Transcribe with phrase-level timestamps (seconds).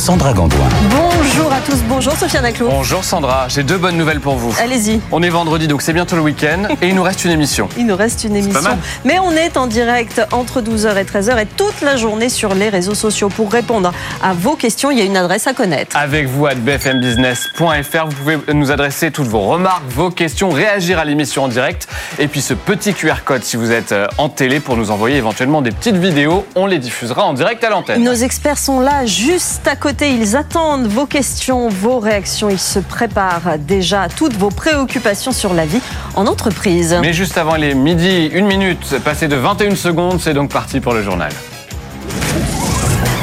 [0.00, 0.66] Sandra Gandoin.
[0.90, 2.68] Bonjour à tous, bonjour Sofiane Aclou.
[2.70, 4.54] Bonjour Sandra, j'ai deux bonnes nouvelles pour vous.
[4.58, 4.98] Allez-y.
[5.12, 7.68] On est vendredi, donc c'est bientôt le week-end et il nous reste une émission.
[7.76, 8.78] Il nous reste une émission.
[9.04, 12.70] Mais on est en direct entre 12h et 13h et toute la journée sur les
[12.70, 13.92] réseaux sociaux pour répondre
[14.22, 14.90] à vos questions.
[14.90, 15.94] Il y a une adresse à connaître.
[15.94, 21.04] Avec vous à bfmbusiness.fr, vous pouvez nous adresser toutes vos remarques, vos questions, réagir à
[21.04, 21.88] l'émission en direct.
[22.18, 25.18] Et puis ce petit QR code si vous êtes euh, en télé pour nous envoyer
[25.18, 26.46] éventuellement des petites vidéos.
[26.54, 28.02] On les diffusera en direct à l'antenne.
[28.02, 29.89] Nos experts sont là juste à côté.
[30.02, 32.48] Ils attendent vos questions, vos réactions.
[32.48, 35.80] Ils se préparent déjà à toutes vos préoccupations sur la vie
[36.14, 36.96] en entreprise.
[37.02, 40.94] Mais juste avant les midi, une minute, passé de 21 secondes, c'est donc parti pour
[40.94, 41.32] le journal.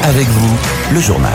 [0.04, 0.56] Avec vous,
[0.92, 1.32] le journal.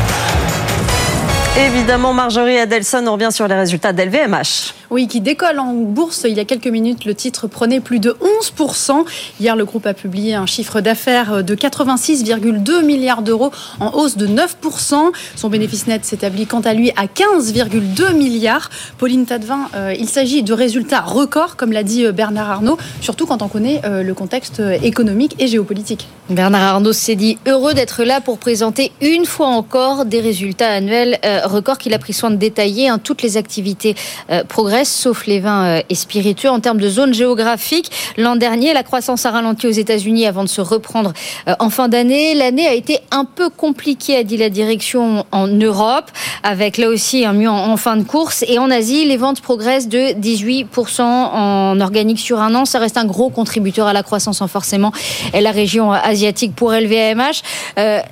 [1.57, 4.73] Évidemment, Marjorie Adelson, on revient sur les résultats d'LVMH.
[4.93, 7.05] Oui, qui décolle en bourse il y a quelques minutes.
[7.05, 9.03] Le titre prenait plus de 11%.
[9.39, 14.27] Hier, le groupe a publié un chiffre d'affaires de 86,2 milliards d'euros en hausse de
[14.27, 15.11] 9%.
[15.35, 18.69] Son bénéfice net s'établit quant à lui à 15,2 milliards.
[18.99, 23.25] Pauline Tadevin, euh, il s'agit de résultats records, comme l'a dit euh, Bernard Arnault, surtout
[23.25, 26.07] quand on connaît euh, le contexte économique et géopolitique.
[26.29, 31.17] Bernard Arnault s'est dit heureux d'être là pour présenter une fois encore des résultats annuels
[31.45, 32.89] record qu'il a pris soin de détailler.
[32.89, 32.99] Hein.
[33.03, 33.95] Toutes les activités
[34.29, 34.43] euh,
[34.85, 36.49] sauf les vins euh, et spiritueux.
[36.49, 40.49] En termes de zone géographique, l'an dernier, la croissance a ralenti aux États-Unis avant de
[40.49, 41.13] se reprendre
[41.47, 42.35] euh, en fin d'année.
[42.35, 46.11] L'année a été un peu compliquée, a dit la direction, en Europe,
[46.43, 48.43] avec là aussi un mieux en, fin de course.
[48.47, 52.65] Et en Asie, les ventes progressent de 18% en organique sur un an.
[52.65, 54.91] Ça reste un gros contributeur à la croissance, en hein, forcément,
[55.33, 57.41] la région asiatique pour LVMH.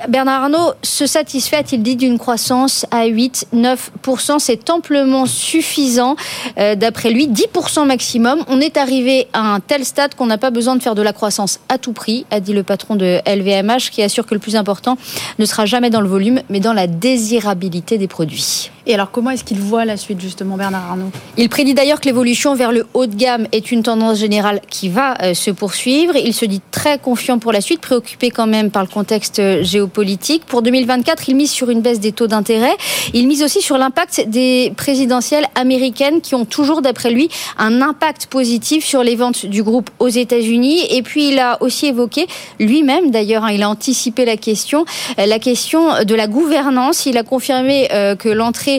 [0.10, 4.40] Bernard Arnault se satisfait, a-t-il dit, d'une croissance à 8 9%.
[4.40, 6.16] C'est amplement suffisant.
[6.62, 8.44] Euh, d'après lui, 10% maximum.
[8.48, 11.14] On est arrivé à un tel stade qu'on n'a pas besoin de faire de la
[11.14, 14.56] croissance à tout prix, a dit le patron de LVMH, qui assure que le plus
[14.56, 14.98] important
[15.40, 18.70] ne sera jamais dans le volume, mais dans la désirabilité des produits.
[18.88, 21.12] Et alors, comment est-ce qu'il voit la suite, justement, Bernard Arnault?
[21.38, 24.90] Il prédit d'ailleurs que l'évolution vers le haut de gamme est une tendance générale qui
[24.90, 26.16] va euh, se poursuivre.
[26.16, 29.64] Il se dit très confiant pour la suite, préoccupé quand même par le contexte euh,
[29.64, 30.46] géopolitique.
[30.46, 32.76] Pour 2024, il mise sur une baisse des taux d'intérêt.
[33.14, 38.26] Il mise aussi sur l'impact des présidentielles américaines qui ont toujours, d'après lui, un impact
[38.28, 40.86] positif sur les ventes du groupe aux États-Unis.
[40.90, 42.26] Et puis, il a aussi évoqué,
[42.60, 44.86] lui-même d'ailleurs, hein, il a anticipé la question,
[45.20, 47.06] euh, la question de la gouvernance.
[47.06, 47.88] Il a confirmé
[48.18, 48.71] que l'entrée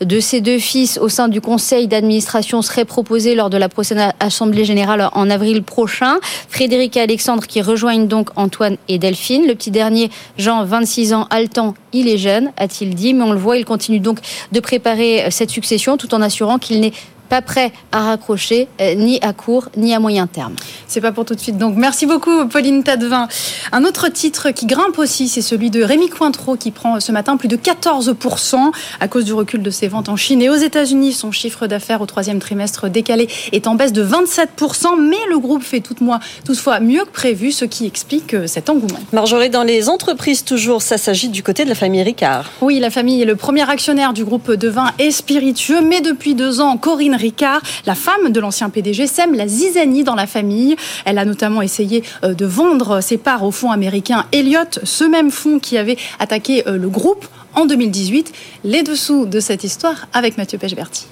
[0.00, 4.12] de ses deux fils au sein du conseil d'administration serait proposée lors de la prochaine
[4.20, 6.18] assemblée générale en avril prochain.
[6.48, 9.46] Frédéric et Alexandre qui rejoignent donc Antoine et Delphine.
[9.46, 13.38] Le petit dernier, Jean, 26 ans, haletant, il est jeune, a-t-il dit, mais on le
[13.38, 14.18] voit, il continue donc
[14.52, 16.92] de préparer cette succession tout en assurant qu'il n'est
[17.32, 20.52] pas prêt à raccrocher, euh, ni à court, ni à moyen terme.
[20.86, 21.56] C'est pas pour tout de suite.
[21.56, 23.26] Donc, merci beaucoup, Pauline Tadevin.
[23.72, 27.38] Un autre titre qui grimpe aussi, c'est celui de Rémi Cointreau, qui prend ce matin
[27.38, 28.70] plus de 14%
[29.00, 31.14] à cause du recul de ses ventes en Chine et aux États-Unis.
[31.14, 35.62] Son chiffre d'affaires au troisième trimestre décalé est en baisse de 27%, mais le groupe
[35.62, 39.00] fait toutefois mieux que prévu, ce qui explique euh, cet engouement.
[39.14, 42.50] Marjorie, dans les entreprises, toujours, ça s'agit du côté de la famille Ricard.
[42.60, 46.34] Oui, la famille est le premier actionnaire du groupe de vin et spiritueux, mais depuis
[46.34, 50.76] deux ans, Corinne Ricard, la femme de l'ancien PDG, sème la zizanie dans la famille.
[51.04, 55.30] Elle a notamment essayé euh, de vendre ses parts au fonds américain Elliott, ce même
[55.30, 58.32] fonds qui avait attaqué euh, le groupe en 2018.
[58.64, 61.06] Les dessous de cette histoire avec Mathieu Pechberti.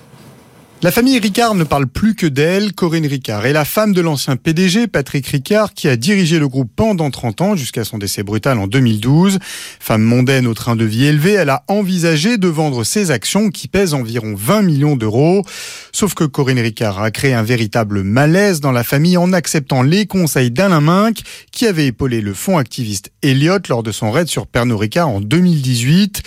[0.82, 2.72] La famille Ricard ne parle plus que d'elle.
[2.72, 6.70] Corinne Ricard est la femme de l'ancien PDG, Patrick Ricard, qui a dirigé le groupe
[6.74, 9.40] pendant 30 ans jusqu'à son décès brutal en 2012.
[9.78, 13.69] Femme mondaine au train de vie élevé, elle a envisagé de vendre ses actions qui
[13.69, 15.44] pèsent environ 20 millions d'euros.
[15.92, 20.06] Sauf que Corinne Ricard a créé un véritable malaise dans la famille en acceptant les
[20.06, 21.19] conseils d'Alain Minck,
[21.52, 25.20] qui avait épaulé le fonds activiste Elliott lors de son raid sur Pernod Ricard en
[25.20, 26.22] 2018.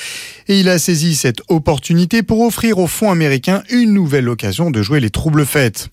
[0.49, 4.81] Et il a saisi cette opportunité pour offrir au fonds américain une nouvelle occasion de
[4.81, 5.87] jouer les troubles fêtes.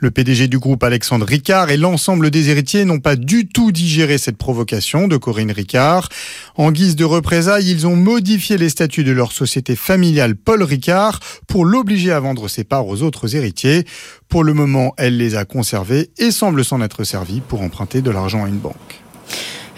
[0.00, 4.18] Le PDG du groupe Alexandre Ricard et l'ensemble des héritiers n'ont pas du tout digéré
[4.18, 6.08] cette provocation de Corinne Ricard.
[6.56, 11.20] En guise de représailles, ils ont modifié les statuts de leur société familiale Paul Ricard
[11.46, 13.84] pour l'obliger à vendre ses parts aux autres héritiers.
[14.28, 18.10] Pour le moment, elle les a conservés et semble s'en être servie pour emprunter de
[18.10, 19.00] l'argent à une banque.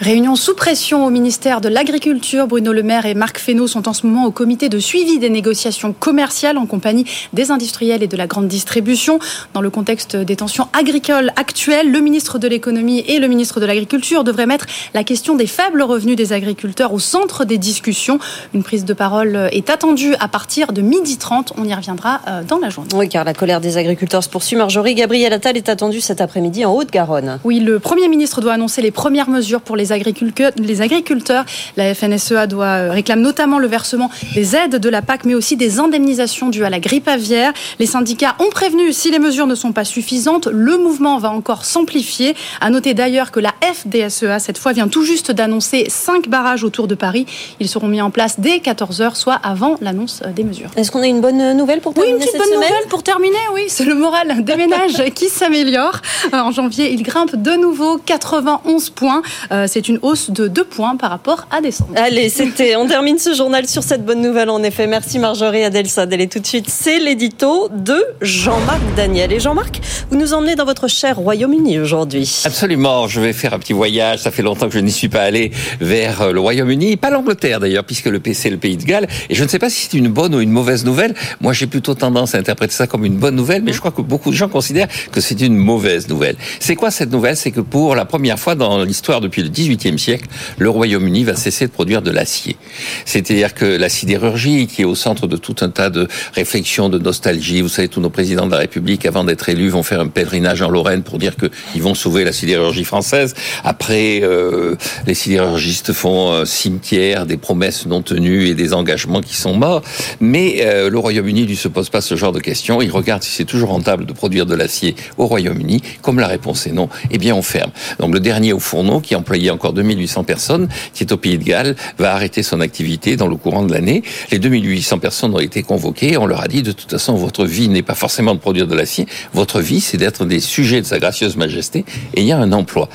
[0.01, 2.49] Réunion sous pression au ministère de l'Agriculture.
[2.49, 5.31] Bruno Le Maire et Marc Fesneau sont en ce moment au comité de suivi des
[5.31, 9.21] négociations commerciales en compagnie des industriels et de la grande distribution.
[9.55, 13.67] Dans le contexte des tensions agricoles actuelles, le ministre de l'économie et le ministre de
[13.67, 18.19] l'Agriculture devraient mettre la question des faibles revenus des agriculteurs au centre des discussions.
[18.53, 21.53] Une prise de parole est attendue à partir de midi 30.
[21.57, 22.91] On y reviendra euh, dans la journée.
[22.97, 24.57] Oui, car la colère des agriculteurs se poursuit.
[24.57, 27.39] Marjorie Gabriel Attal est attendue cet après-midi en Haute-Garonne.
[27.45, 30.53] Oui, le Premier ministre doit annoncer les premières mesures pour les agriculteurs.
[30.57, 31.45] Les agriculteurs.
[31.77, 35.57] La FNSEA doit, euh, réclame notamment le versement des aides de la PAC, mais aussi
[35.57, 37.53] des indemnisations dues à la grippe aviaire.
[37.79, 41.65] Les syndicats ont prévenu si les mesures ne sont pas suffisantes, le mouvement va encore
[41.65, 42.35] s'amplifier.
[42.61, 46.89] À noter d'ailleurs que la FDSEA, cette fois, vient tout juste d'annoncer cinq barrages autour
[46.89, 47.27] de Paris.
[47.61, 50.71] Ils seront mis en place dès 14h, soit avant l'annonce euh, des mesures.
[50.77, 52.89] Est-ce qu'on a une bonne nouvelle pour terminer Oui, une petite cette bonne semaine nouvelle
[52.89, 56.01] pour terminer, oui, c'est le moral des ménages qui s'améliore.
[56.33, 59.23] Euh, En janvier, il grimpe de nouveau 91 points.
[59.53, 61.91] Euh, C'est une hausse de 2 points par rapport à décembre.
[61.97, 62.77] Allez, c'était.
[62.77, 64.49] On termine ce journal sur cette bonne nouvelle.
[64.49, 66.13] En effet, merci Marjorie Adelsad.
[66.13, 66.67] Elle est tout de suite.
[66.69, 69.33] C'est l'édito de Jean-Marc Daniel.
[69.33, 69.81] Et Jean-Marc,
[70.13, 72.43] vous nous emmenez dans votre cher Royaume-Uni aujourd'hui.
[72.45, 74.21] Absolument, je vais faire un petit voyage.
[74.21, 75.51] Ça fait longtemps que je n'y suis pas allé
[75.81, 79.09] vers euh, le Royaume-Uni, pas l'Angleterre d'ailleurs, puisque le PC est le pays de Galles.
[79.29, 81.17] Et je ne sais pas si c'est une bonne ou une mauvaise nouvelle.
[81.41, 84.03] Moi, j'ai plutôt tendance à interpréter ça comme une bonne nouvelle, mais je crois que
[84.03, 86.37] beaucoup de gens considèrent que c'est une mauvaise nouvelle.
[86.61, 87.37] C'est quoi cette nouvelle?
[87.37, 90.29] C'est que pour la première fois dans l'histoire depuis le XVIIIe siècle,
[90.59, 92.57] le Royaume-Uni va cesser de produire de l'acier.
[93.05, 96.99] C'est-à-dire que la sidérurgie, qui est au centre de tout un tas de réflexions, de
[96.99, 100.09] nostalgie, vous savez, tous nos présidents de la République, avant d'être élus, vont faire un
[100.09, 103.35] pèlerinage en Lorraine pour dire qu'ils vont sauver la sidérurgie française.
[103.65, 104.77] Après, euh,
[105.07, 109.83] les sidérurgistes font un cimetière des promesses non tenues et des engagements qui sont morts.
[110.21, 112.83] Mais euh, le Royaume-Uni ne se pose pas ce genre de questions.
[112.83, 115.83] Il regarde si c'est toujours rentable de produire de l'acier au Royaume-Uni.
[116.03, 117.71] Comme la réponse est non, eh bien on ferme.
[117.99, 121.45] Donc le dernier au fourneau, qui employait encore 2800 personnes, qui est au Pays de
[121.45, 124.03] Galles, va arrêter son activité dans le courant de l'année.
[124.31, 126.17] Les 2800 personnes ont été convoquées.
[126.19, 128.75] On leur a dit, de toute façon, votre vie n'est pas forcément de produire de
[128.75, 129.07] l'acier.
[129.33, 131.85] Votre vie, c'est d'être des sujets de sa gracieuse majesté.
[132.15, 132.89] Et a un emploi.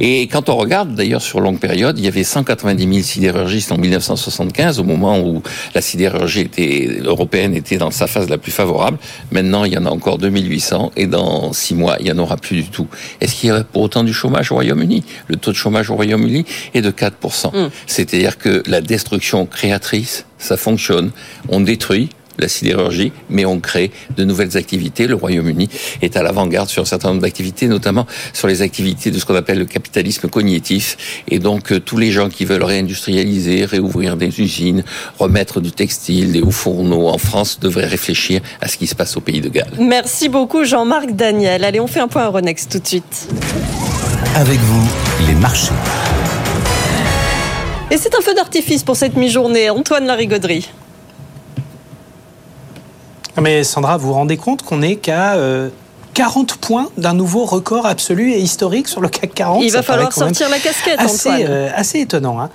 [0.00, 3.78] Et quand on regarde, d'ailleurs, sur longue période, il y avait 190 000 sidérurgistes en
[3.78, 5.42] 1975, au moment où
[5.74, 8.98] la sidérurgie était, européenne était dans sa phase la plus favorable.
[9.32, 12.36] Maintenant, il y en a encore 2800 et dans six mois, il n'y en aura
[12.36, 12.88] plus du tout.
[13.20, 15.04] Est-ce qu'il y aurait pour autant du chômage au Royaume-Uni?
[15.28, 17.66] Le taux de chômage au Royaume-Uni est de 4%.
[17.66, 17.70] Mm.
[17.86, 21.10] C'est-à-dire que la destruction créatrice, ça fonctionne.
[21.48, 22.10] On détruit,
[22.40, 25.06] la sidérurgie, mais on crée de nouvelles activités.
[25.06, 25.68] Le Royaume-Uni
[26.02, 29.34] est à l'avant-garde sur un certain nombre d'activités, notamment sur les activités de ce qu'on
[29.34, 31.22] appelle le capitalisme cognitif.
[31.28, 34.84] Et donc, euh, tous les gens qui veulent réindustrialiser, réouvrir des usines,
[35.18, 39.16] remettre du textile, des hauts fourneaux en France, devraient réfléchir à ce qui se passe
[39.16, 39.72] au pays de Galles.
[39.78, 41.64] Merci beaucoup Jean-Marc Daniel.
[41.64, 43.28] Allez, on fait un point à Ronex tout de suite.
[44.36, 44.88] Avec vous,
[45.26, 45.72] les marchés.
[47.90, 49.68] Et c'est un feu d'artifice pour cette mi-journée.
[49.68, 50.70] Antoine Larigauderie.
[53.40, 55.68] Mais Sandra, vous vous rendez compte qu'on n'est qu'à euh,
[56.14, 60.12] 40 points d'un nouveau record absolu et historique sur le CAC 40 Il va falloir
[60.12, 61.46] sortir la casquette, assez, Antoine.
[61.48, 62.40] euh, assez étonnant.
[62.40, 62.50] Hein.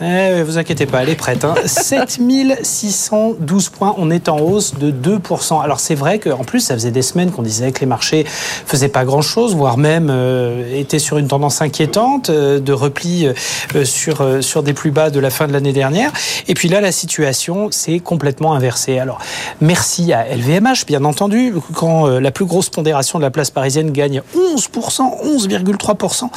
[0.00, 1.44] Eh, vous inquiétez pas, elle est prête.
[1.44, 1.54] Hein.
[1.66, 5.62] 7612 points, on est en hausse de 2%.
[5.62, 8.88] Alors c'est vrai qu'en plus, ça faisait des semaines qu'on disait que les marchés faisaient
[8.88, 14.42] pas grand-chose, voire même euh, étaient sur une tendance inquiétante euh, de repli euh, sur,
[14.42, 16.10] sur des plus bas de la fin de l'année dernière.
[16.48, 18.98] Et puis là, la situation s'est complètement inversée.
[18.98, 19.20] Alors
[19.60, 24.22] merci à LVMH, bien entendu, quand la plus grosse pondération de la place parisienne gagne
[24.36, 26.30] 11%, 11,3%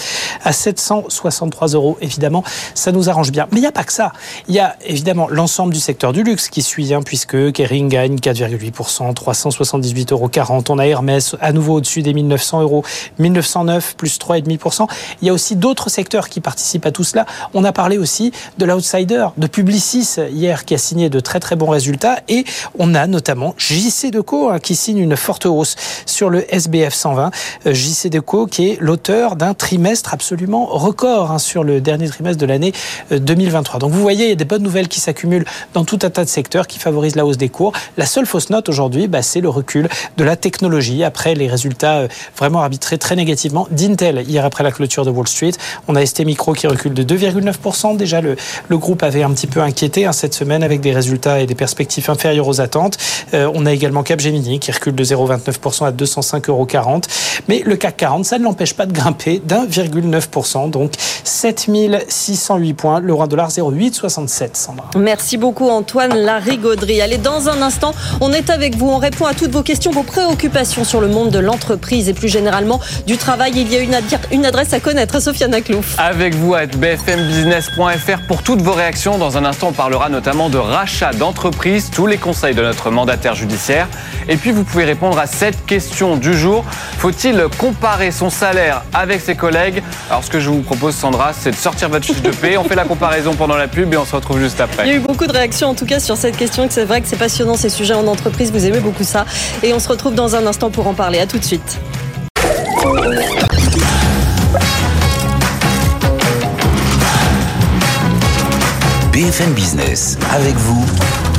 [0.44, 1.98] à 763 euros.
[2.02, 2.44] Évidemment,
[2.76, 3.47] ça nous arrange bien.
[3.52, 4.12] Mais il n'y a pas que ça.
[4.48, 8.16] Il y a évidemment l'ensemble du secteur du luxe qui suit, hein, puisque Kering gagne
[8.16, 10.30] 4,8%, 378,40 euros.
[10.70, 12.84] On a Hermès à nouveau au-dessus des 1900 euros,
[13.20, 14.88] 1909 plus 3,5%.
[15.22, 17.26] Il y a aussi d'autres secteurs qui participent à tout cela.
[17.54, 21.56] On a parlé aussi de l'outsider, de Publicis hier qui a signé de très très
[21.56, 22.46] bons résultats et
[22.78, 25.76] on a notamment JC Deco hein, qui signe une forte hausse
[26.06, 27.32] sur le SBF 120.
[27.66, 32.40] Euh, JC Deco qui est l'auteur d'un trimestre absolument record hein, sur le dernier trimestre
[32.40, 32.74] de l'année
[33.12, 33.80] euh, 2023.
[33.80, 36.24] Donc vous voyez, il y a des bonnes nouvelles qui s'accumulent dans tout un tas
[36.24, 37.72] de secteurs qui favorisent la hausse des cours.
[37.98, 41.98] La seule fausse note aujourd'hui, bah, c'est le recul de la technologie après les résultats
[41.98, 45.52] euh, vraiment arbitrés très négativement d'Intel hier après la clôture de Wall Street.
[45.88, 47.96] On a ST Micro qui recule de 2,9%.
[47.96, 48.36] Déjà, le,
[48.72, 52.10] groupe avait un petit peu inquiété hein, cette semaine avec des résultats et des perspectives
[52.10, 52.98] inférieures aux attentes.
[53.34, 56.68] Euh, on a également Capgemini qui recule de 0,29% à 205,40 euros.
[57.48, 60.70] Mais le CAC 40, ça ne l'empêche pas de grimper d'1,9%.
[60.70, 60.92] Donc
[61.24, 63.00] 7608 points.
[63.00, 64.90] Le 0,867, Sandra.
[64.98, 67.02] Merci beaucoup Antoine Larigauderie.
[67.02, 68.90] Allez, dans un instant, on est avec vous.
[68.90, 72.30] On répond à toutes vos questions, vos préoccupations sur le monde de l'entreprise et plus
[72.30, 73.52] généralement du travail.
[73.56, 73.96] Il y a une,
[74.32, 75.96] une adresse à connaître, Sofiane Aklouf.
[75.98, 79.18] Avec vous à bfmbusiness.fr pour toutes vos réactions.
[79.18, 83.36] Dans un instant, on parlera notamment de rachat d'entreprise, tous les conseils de notre mandataire
[83.36, 83.88] judiciaire.
[84.30, 86.64] Et puis, vous pouvez répondre à cette question du jour.
[86.98, 89.82] Faut-il comparer son salaire avec ses collègues?
[90.10, 92.58] Alors, ce que je vous propose, Sandra, c'est de sortir votre fiche de paie.
[92.58, 94.86] On fait la comparaison pendant la pub et on se retrouve juste après.
[94.86, 96.68] Il y a eu beaucoup de réactions, en tout cas, sur cette question.
[96.70, 98.52] C'est vrai que c'est passionnant, ces sujets en entreprise.
[98.52, 99.26] Vous aimez beaucoup ça.
[99.64, 101.20] Et on se retrouve dans un instant pour en parler.
[101.20, 101.80] À tout de suite.
[109.12, 110.86] BFM Business, avec vous,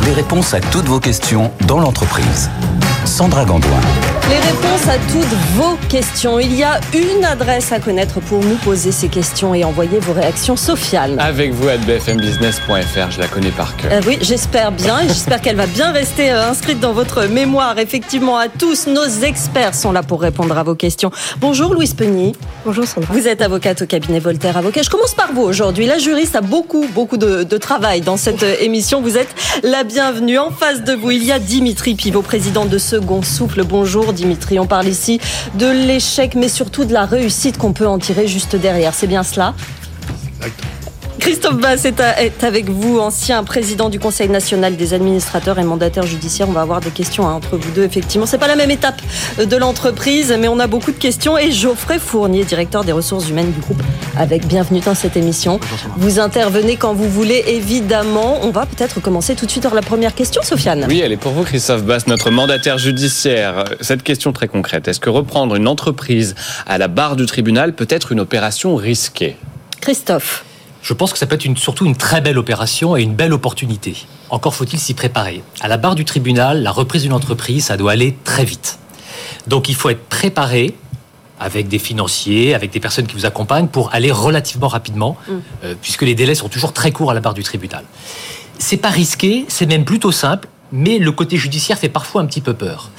[0.05, 2.51] les réponses à toutes vos questions dans l'entreprise.
[3.05, 3.81] Sandra Gandoin.
[4.31, 6.39] Les réponses à toutes vos questions.
[6.39, 10.13] Il y a une adresse à connaître pour nous poser ces questions et envoyer vos
[10.13, 10.55] réactions.
[10.55, 11.19] Sofiane.
[11.19, 13.91] Avec vous à bfmbusiness.fr, je la connais par cœur.
[13.91, 17.79] Euh, oui, j'espère bien et j'espère qu'elle va bien rester euh, inscrite dans votre mémoire.
[17.79, 21.11] Effectivement, à tous, nos experts sont là pour répondre à vos questions.
[21.41, 22.35] Bonjour Louise Penny.
[22.67, 23.15] Bonjour Sandra.
[23.15, 24.83] Vous êtes avocate au cabinet Voltaire Avocat.
[24.83, 25.87] Je commence par vous aujourd'hui.
[25.87, 29.01] La juriste a beaucoup, beaucoup de, de travail dans cette euh, émission.
[29.01, 30.39] Vous êtes la bienvenue.
[30.39, 33.65] En face de vous, il y a Dimitri Pivot, président de Second Souffle.
[33.65, 34.59] Bonjour Dimitri.
[34.59, 35.21] On parle ici
[35.55, 38.93] de l'échec, mais surtout de la réussite qu'on peut en tirer juste derrière.
[38.95, 39.55] C'est bien cela?
[41.19, 46.49] Christophe Bass est, avec vous, ancien président du Conseil national des administrateurs et mandataires judiciaires.
[46.49, 48.27] On va avoir des questions hein, entre vous deux, effectivement.
[48.27, 49.01] C'est pas la même étape
[49.39, 51.37] de l'entreprise, mais on a beaucoup de questions.
[51.37, 53.83] Et Geoffrey Fournier, directeur des ressources humaines du groupe,
[54.17, 55.61] avec bienvenue dans cette émission.
[55.97, 58.39] Vous intervenez quand vous voulez, évidemment.
[58.43, 60.87] On va peut-être commencer tout de suite par la première question, Sofiane.
[60.89, 63.65] Oui, elle est pour vous, Christophe Bass, notre mandataire judiciaire.
[63.81, 64.89] Cette question très concrète.
[64.89, 66.35] Est-ce que reprendre une entreprise
[66.67, 69.37] à la barre du tribunal peut être une opération risquée?
[69.81, 70.45] Christophe
[70.83, 73.33] je pense que ça peut être une, surtout une très belle opération et une belle
[73.33, 73.97] opportunité.
[74.31, 75.43] Encore faut-il s'y préparer.
[75.61, 78.79] À la barre du tribunal, la reprise d'une entreprise, ça doit aller très vite.
[79.47, 80.75] Donc il faut être préparé
[81.41, 85.33] avec des financiers, avec des personnes qui vous accompagnent pour aller relativement rapidement, mm.
[85.65, 87.85] euh, puisque les délais sont toujours très courts à la barre du tribunal.
[88.59, 90.49] C'est pas risqué, c'est même plutôt simple.
[90.71, 92.91] Mais le côté judiciaire fait parfois un petit peu peur.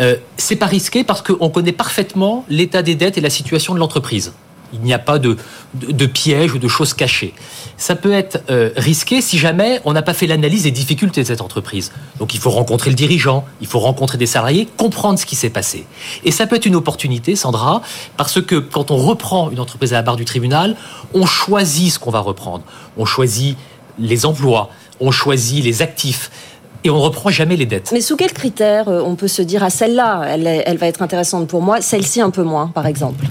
[0.00, 3.78] Euh, c'est pas risqué parce qu'on connaît parfaitement l'état des dettes et la situation de
[3.78, 4.32] l'entreprise.
[4.72, 5.36] Il n'y a pas de,
[5.74, 7.34] de, piège ou de choses cachées.
[7.76, 11.26] Ça peut être euh, risqué si jamais on n'a pas fait l'analyse des difficultés de
[11.26, 11.92] cette entreprise.
[12.18, 15.50] Donc il faut rencontrer le dirigeant, il faut rencontrer des salariés, comprendre ce qui s'est
[15.50, 15.86] passé.
[16.24, 17.82] Et ça peut être une opportunité, Sandra,
[18.16, 20.76] parce que quand on reprend une entreprise à la barre du tribunal,
[21.14, 22.64] on choisit ce qu'on va reprendre.
[22.96, 23.56] On choisit
[23.98, 26.30] les emplois, on choisit les actifs
[26.84, 27.90] et on ne reprend jamais les dettes.
[27.92, 30.86] Mais sous quels critères euh, on peut se dire à ah, celle-là, elle, elle, va
[30.86, 33.26] être intéressante pour moi, celle-ci un peu moins, par exemple?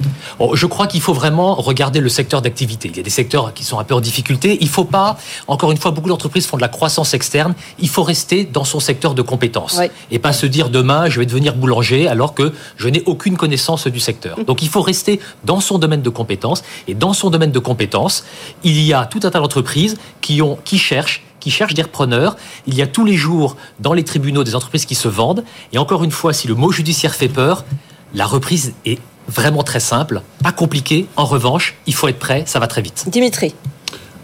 [0.53, 2.89] Je crois qu'il faut vraiment regarder le secteur d'activité.
[2.89, 4.57] Il y a des secteurs qui sont un peu en difficulté.
[4.61, 7.53] Il ne faut pas, encore une fois, beaucoup d'entreprises font de la croissance externe.
[7.79, 9.79] Il faut rester dans son secteur de compétences
[10.11, 13.87] et pas se dire demain je vais devenir boulanger alors que je n'ai aucune connaissance
[13.87, 14.37] du secteur.
[14.45, 18.23] Donc il faut rester dans son domaine de compétences et dans son domaine de compétences,
[18.63, 22.38] il y a tout un tas d'entreprises qui ont qui cherchent qui cherchent des repreneurs.
[22.67, 25.43] Il y a tous les jours dans les tribunaux des entreprises qui se vendent.
[25.74, 27.65] Et encore une fois, si le mot judiciaire fait peur,
[28.13, 31.05] la reprise est vraiment très simple, pas compliqué.
[31.15, 33.05] En revanche, il faut être prêt, ça va très vite.
[33.08, 33.53] Dimitri.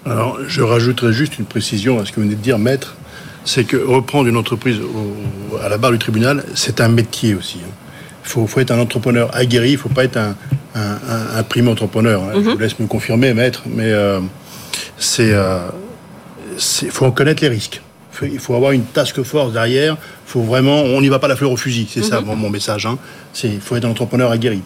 [0.05, 2.95] Alors, je rajouterai juste une précision à ce que vous venez de dire, maître.
[3.43, 4.79] C'est que reprendre une entreprise
[5.63, 7.59] à la barre du tribunal, c'est un métier aussi.
[7.63, 7.71] Hein.
[8.23, 10.35] Il faut, être un entrepreneur aguerri, il ne faut pas être un,
[10.73, 12.23] un, primo entrepreneur.
[12.23, 12.31] Hein.
[12.33, 12.49] Je mhm.
[12.49, 14.19] vous laisse me confirmer, maître, mais euh,
[14.97, 15.59] c'est euh,
[16.81, 17.81] il faut en connaître les risques.
[18.21, 19.97] Il faut avoir une task force derrière.
[20.25, 21.87] Faut vraiment, on n'y va pas la fleur au fusil.
[21.89, 22.35] C'est ça mhm.
[22.35, 22.85] mon message.
[22.85, 22.97] Hein.
[23.33, 24.61] C'est, il faut être un entrepreneur aguerri.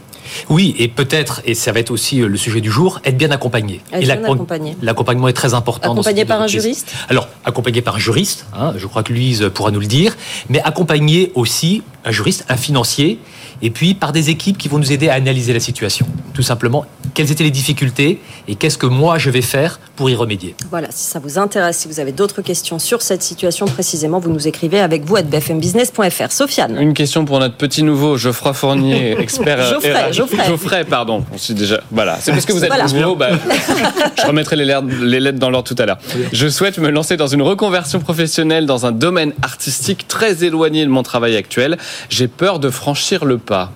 [0.50, 3.32] Oui, et peut-être, et ça va être aussi euh, le sujet du jour, être bien
[3.32, 3.82] accompagné.
[3.94, 5.94] et l'accompagnement est très important.
[5.94, 9.72] Accompagné par un juriste Alors, accompagné par un juriste, hein, je crois que Louise pourra
[9.72, 10.16] nous le dire,
[10.50, 13.20] mais accompagné aussi un juriste, un financier,
[13.62, 16.08] et puis par des équipes qui vont nous aider à analyser la situation.
[16.34, 20.16] Tout simplement, quelles étaient les difficultés et qu'est-ce que moi je vais faire pour y
[20.16, 20.56] remédier.
[20.70, 24.32] Voilà, si ça vous intéresse, si vous avez d'autres questions sur cette situation précisément, vous
[24.32, 26.32] nous écrivez avec vous à bfmbusiness.fr.
[26.32, 26.78] Sofiane.
[26.80, 29.60] Une question pour notre petit nouveau Geoffroy Fournier, expert.
[29.60, 30.48] Euh, Geoffrey, Geoffrey.
[30.48, 31.26] Geoffrey, pardon.
[31.34, 31.82] On déjà.
[31.92, 33.18] Voilà, c'est parce que vous êtes nouveau.
[33.18, 33.32] Bah,
[34.18, 35.98] je remettrai les, les lettres dans l'ordre tout à l'heure.
[36.32, 40.90] Je souhaite me lancer dans une reconversion professionnelle dans un domaine artistique très éloigné de
[40.90, 41.78] mon travail actuel.
[42.08, 43.72] J'ai peur de franchir le pas.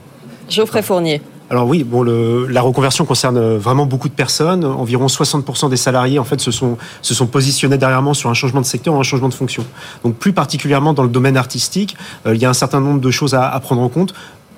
[0.49, 1.21] Geoffrey Fournier.
[1.49, 4.63] Alors oui, bon, le, la reconversion concerne vraiment beaucoup de personnes.
[4.65, 8.33] Environ 60% des salariés en fait se sont se sont positionnés derrière moi sur un
[8.33, 9.65] changement de secteur, ou un changement de fonction.
[10.03, 13.11] Donc plus particulièrement dans le domaine artistique, euh, il y a un certain nombre de
[13.11, 14.13] choses à, à prendre en compte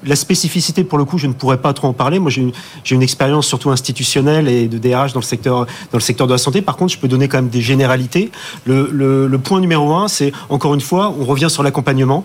[0.05, 2.19] la spécificité, pour le coup, je ne pourrais pas trop en parler.
[2.19, 2.51] Moi, j'ai
[2.91, 6.37] une, expérience surtout institutionnelle et de DRH dans le secteur, dans le secteur de la
[6.37, 6.61] santé.
[6.61, 8.31] Par contre, je peux donner quand même des généralités.
[8.65, 12.23] Le, le, le point numéro un, c'est encore une fois, on revient sur l'accompagnement.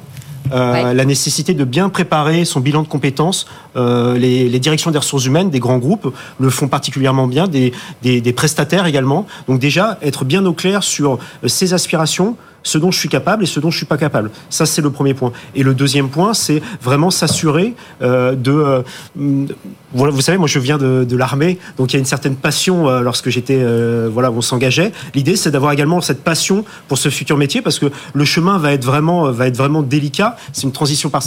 [0.52, 0.94] Euh, Ouais.
[0.94, 3.46] La nécessité de bien préparer son bilan de compétences.
[3.76, 7.72] Euh, les, les directions des ressources humaines, des grands groupes, le font particulièrement bien, des,
[8.02, 9.26] des, des prestataires également.
[9.48, 13.44] Donc déjà, être bien au clair sur euh, ses aspirations, ce dont je suis capable
[13.44, 14.30] et ce dont je suis pas capable.
[14.50, 15.32] Ça, c'est le premier point.
[15.54, 18.52] Et le deuxième point, c'est vraiment s'assurer euh, de...
[18.52, 18.82] euh,
[19.18, 19.48] hum,
[19.92, 22.36] voilà, vous savez, moi, je viens de, de l'armée, donc il y a une certaine
[22.36, 23.60] passion euh, lorsque j'étais...
[24.08, 24.92] voilà, on s'engageait.
[25.14, 28.72] L'idée, c'est d'avoir également cette passion pour ce futur métier, parce que le chemin va
[28.72, 30.36] être vraiment, va être vraiment délicat.
[30.52, 31.22] C'est une transition par-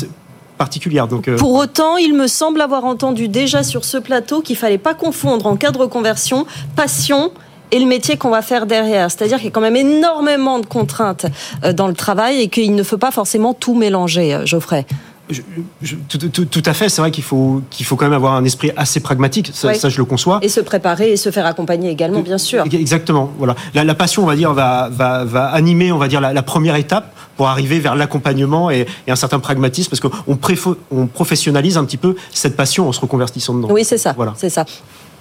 [0.57, 1.07] particulière.
[1.07, 4.93] Donc, Pour autant, il me semble avoir entendu déjà sur ce plateau qu'il fallait pas
[4.93, 7.31] confondre en cas de reconversion passion
[7.73, 9.09] et le métier qu'on va faire derrière.
[9.11, 11.25] C'est-à-dire qu'il y a quand même énormément de contraintes
[11.65, 14.85] euh, dans le travail et qu'il ne faut pas forcément tout mélanger, euh, Geoffrey.
[15.29, 15.41] je-
[15.81, 18.33] je- tout, tout- tout à fait, c'est vrai qu'il faut, qu'il faut quand même avoir
[18.35, 20.37] un esprit assez pragmatique, ça, je le conçois.
[20.43, 22.63] Et se préparer et se faire accompagner également, bien sûr.
[22.71, 23.31] Exactement.
[23.39, 23.55] Voilà.
[23.73, 26.43] La, la passion, on va dire, va, va, va animer, on va dire, la, la
[26.43, 30.11] première étape pour arriver vers l'accompagnement et, et un certain pragmatisme, parce qu'on
[30.91, 33.69] on professionnalise un petit peu cette passion en se reconvertissant dedans.
[33.71, 34.13] Oui, c'est ça.
[34.15, 34.33] Voilà.
[34.37, 34.65] C'est ça.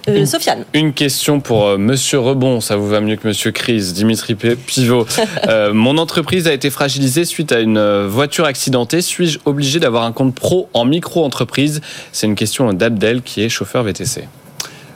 [0.09, 0.65] Euh, Une- Sofiane.
[0.73, 5.05] Une question pour euh, Monsieur Rebond, ça vous va mieux que Monsieur Crise, Dimitri Pivot.
[5.47, 9.01] Euh, mon entreprise a été fragilisée suite à une euh, voiture accidentée.
[9.01, 11.81] Suis-je obligé d'avoir un compte pro en micro-entreprise?
[12.11, 14.27] C'est une question d'Abdel qui est chauffeur VTC.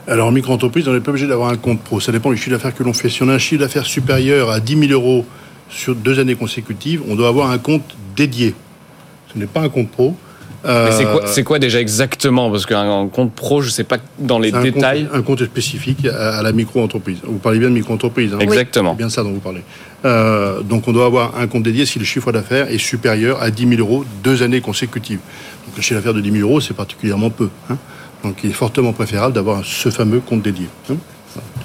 [0.06, 2.00] Alors, en micro-entreprise, on n'est pas obligé d'avoir un compte pro.
[2.00, 3.08] Ça dépend du chiffre d'affaires que l'on fait.
[3.10, 5.26] Si on a un chiffre d'affaires supérieur à 10 000 euros
[5.68, 8.54] sur deux années consécutives, on doit avoir un compte dédié.
[9.32, 10.16] Ce n'est pas un compte pro.
[10.64, 12.50] Mais c'est quoi, Euh, c'est quoi déjà exactement?
[12.50, 15.04] Parce qu'un un compte pro, je ne sais pas dans les un détails.
[15.06, 17.18] Compte, un compte spécifique à, à la micro-entreprise.
[17.22, 18.34] Vous parlez bien de micro-entreprise.
[18.34, 18.92] hein Exactement.
[18.92, 19.62] C'est bien ça dont vous parlez.
[20.04, 23.50] Euh, donc on doit avoir un compte dédié si le chiffre d'affaires est supérieur à
[23.50, 25.20] 10 000 euros deux années consécutives.
[25.66, 27.48] Donc le chiffre d'affaires de 10 000 euros, c'est particulièrement peu.
[27.70, 27.76] hein.
[28.24, 30.66] Donc il est fortement préférable d'avoir ce fameux compte dédié.
[30.90, 30.96] hein.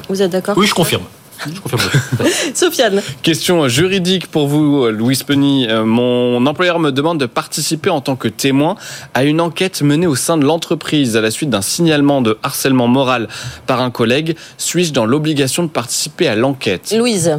[0.09, 1.03] Vous êtes d'accord Oui, je confirme.
[1.46, 1.82] Je confirme.
[2.54, 3.02] Sofiane.
[3.22, 5.68] Question juridique pour vous, Louis Penny.
[5.70, 8.75] Euh, Mon employeur me demande de participer en tant que témoin
[9.13, 12.88] à une enquête menée au sein de l'entreprise à la suite d'un signalement de harcèlement
[12.88, 13.28] moral
[13.68, 14.36] par un collègue.
[14.58, 16.94] Suis-je dans l'obligation de participer à l'enquête?
[16.98, 17.38] Louise.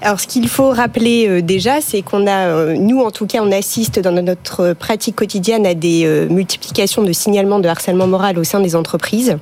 [0.00, 3.40] Alors, ce qu'il faut rappeler euh, déjà, c'est qu'on a, euh, nous en tout cas,
[3.42, 8.38] on assiste dans notre pratique quotidienne à des euh, multiplications de signalements de harcèlement moral
[8.38, 9.36] au sein des entreprises.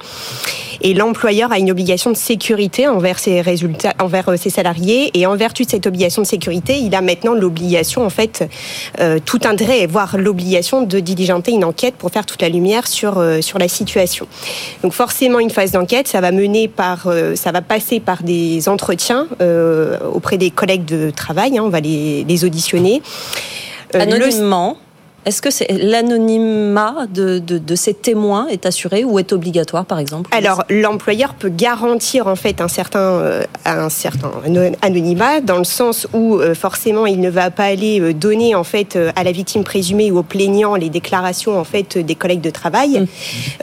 [0.83, 5.11] Et l'employeur a une obligation de sécurité envers ses salariés.
[5.15, 8.49] Et en vertu de cette obligation de sécurité, il a maintenant l'obligation, en fait,
[9.01, 13.19] euh, tout intérêt, voire l'obligation de diligenter une enquête pour faire toute la lumière sur
[13.19, 14.27] la situation.
[14.83, 19.27] Donc forcément, une phase d'enquête, ça va mener par, ça va passer par des entretiens
[20.13, 21.59] auprès des collègues de travail.
[21.59, 23.03] hein, on va les, auditionner.
[23.95, 24.01] Euh.
[25.27, 29.99] Est-ce que c'est l'anonymat de, de, de ces témoins est assuré ou est obligatoire, par
[29.99, 30.31] exemple?
[30.33, 35.65] Alors, l'employeur peut garantir en fait un certain, euh, un certain ano- anonymat dans le
[35.65, 39.33] sens où euh, forcément il ne va pas aller euh, donner en fait à la
[39.33, 43.05] victime présumée ou au plaignant les déclarations en fait des collègues de travail.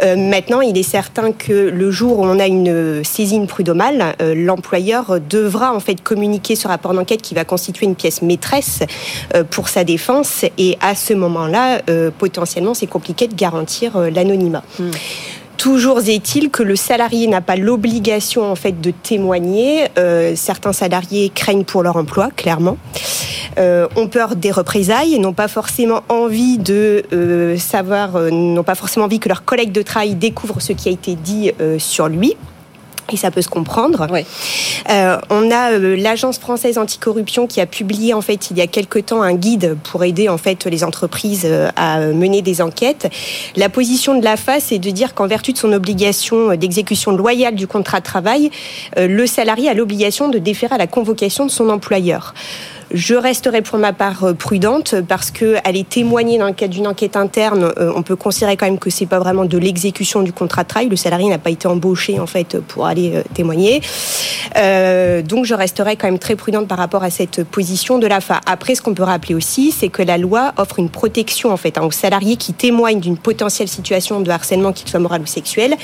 [0.03, 5.21] Euh, maintenant, il est certain que le jour où on a une saisine prud'homale, l'employeur
[5.29, 8.79] devra en fait communiquer ce rapport d'enquête qui va constituer une pièce maîtresse
[9.49, 10.43] pour sa défense.
[10.57, 11.52] Et à ce moment-là,
[11.89, 14.63] euh, potentiellement, c'est compliqué de garantir euh, l'anonymat.
[15.57, 19.87] Toujours est-il que le salarié n'a pas l'obligation en fait de témoigner.
[19.97, 22.77] Euh, certains salariés craignent pour leur emploi, clairement.
[23.59, 29.05] Euh, ont peur des représailles, n'ont pas forcément envie de euh, savoir, n'ont pas forcément
[29.05, 32.35] envie que leurs collègues de travail découvrent ce qui a été dit sur lui.
[33.11, 34.07] Et ça peut se comprendre.
[34.89, 38.67] Euh, on a euh, l'agence française anticorruption qui a publié en fait il y a
[38.67, 43.09] quelque temps un guide pour aider en fait les entreprises euh, à mener des enquêtes.
[43.55, 47.55] La position de la face est de dire qu'en vertu de son obligation d'exécution loyale
[47.55, 48.51] du contrat de travail,
[48.97, 52.33] euh, le salarié a l'obligation de déférer à la convocation de son employeur.
[52.91, 56.87] Je resterai pour ma part euh, prudente parce que aller témoigner dans le cadre d'une
[56.87, 60.33] enquête interne, euh, on peut considérer quand même que c'est pas vraiment de l'exécution du
[60.33, 60.89] contrat de travail.
[60.89, 63.81] Le salarié n'a pas été embauché en fait pour aller euh, témoigner.
[64.57, 68.21] Euh, donc je resterai quand même très prudente par rapport à cette position de la
[68.21, 68.41] FA.
[68.45, 71.77] Après, ce qu'on peut rappeler aussi, c'est que la loi offre une protection en fait
[71.77, 75.75] hein, aux salariés qui témoignent d'une potentielle situation de harcèlement, qu'il soit moral ou sexuel.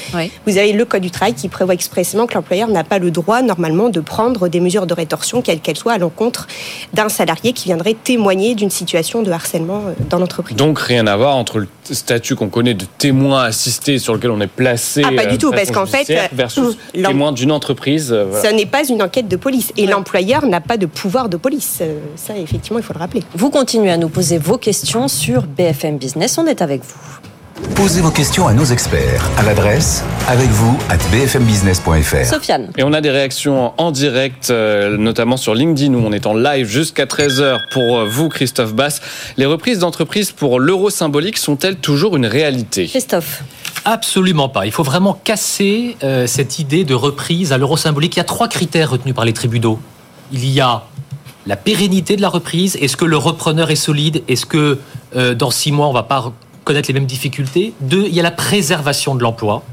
[0.45, 3.41] Vous avez le code du travail qui prévoit expressément que l'employeur n'a pas le droit
[3.41, 6.47] normalement de prendre des mesures de rétorsion, quelles qu'elles soient, à l'encontre
[6.93, 10.57] d'un salarié qui viendrait témoigner d'une situation de harcèlement euh, dans l'entreprise.
[10.57, 14.41] Donc rien à voir entre le statut qu'on connaît de témoin assisté sur lequel on
[14.41, 17.31] est placé Ah, pas du euh, tout, de parce qu'en fait, euh, versus l'em- témoin
[17.31, 18.11] d'une entreprise.
[18.11, 18.49] voilà.
[18.49, 21.81] Ce n'est pas une enquête de police et l'employeur n'a pas de pouvoir de police.
[22.15, 23.23] Ça, effectivement, il faut le rappeler.
[23.35, 26.37] Vous continuez à nous poser vos questions sur BFM Business.
[26.37, 27.28] On est avec vous.
[27.75, 32.25] Posez vos questions à nos experts à l'adresse avec vous at bfmbusiness.fr.
[32.25, 32.71] Sofiane.
[32.77, 36.33] Et on a des réactions en direct, euh, notamment sur LinkedIn où on est en
[36.33, 39.01] live jusqu'à 13h pour euh, vous, Christophe Bass.
[39.37, 42.87] Les reprises d'entreprise pour l'euro symbolique sont-elles toujours une réalité?
[42.87, 43.43] Christophe.
[43.85, 44.65] Absolument pas.
[44.65, 48.15] Il faut vraiment casser euh, cette idée de reprise à l'euro symbolique.
[48.15, 49.79] Il y a trois critères retenus par les tribunaux.
[50.31, 50.83] Il y a
[51.45, 52.77] la pérennité de la reprise.
[52.81, 54.23] Est-ce que le repreneur est solide?
[54.27, 54.79] Est-ce que
[55.15, 56.33] euh, dans six mois, on va pas
[56.69, 59.63] connaître les mêmes difficultés Deux, il y a la préservation de l'emploi.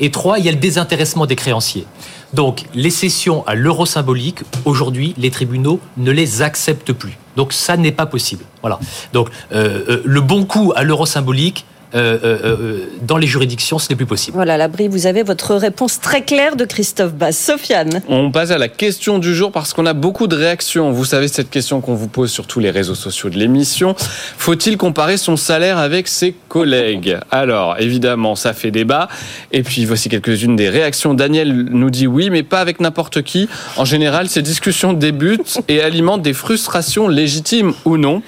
[0.00, 1.86] Et trois, il y a le désintéressement des créanciers.
[2.34, 7.16] Donc, les cessions à l'euro symbolique, aujourd'hui, les tribunaux ne les acceptent plus.
[7.36, 8.44] Donc, ça n'est pas possible.
[8.60, 8.80] Voilà.
[9.12, 13.78] Donc, euh, euh, le bon coup à l'euro symbolique, euh, euh, euh, dans les juridictions,
[13.78, 14.34] ce n'est plus possible.
[14.34, 17.38] Voilà, l'abri, vous avez votre réponse très claire de Christophe Bass.
[17.38, 18.02] Sofiane.
[18.08, 20.92] On passe à la question du jour parce qu'on a beaucoup de réactions.
[20.92, 23.94] Vous savez, cette question qu'on vous pose sur tous les réseaux sociaux de l'émission.
[23.98, 27.18] Faut-il comparer son salaire avec ses collègues?
[27.30, 29.08] Alors, évidemment, ça fait débat.
[29.50, 31.14] Et puis, voici quelques-unes des réactions.
[31.14, 33.48] Daniel nous dit oui, mais pas avec n'importe qui.
[33.76, 38.22] En général, ces discussions débutent et alimentent des frustrations légitimes ou non.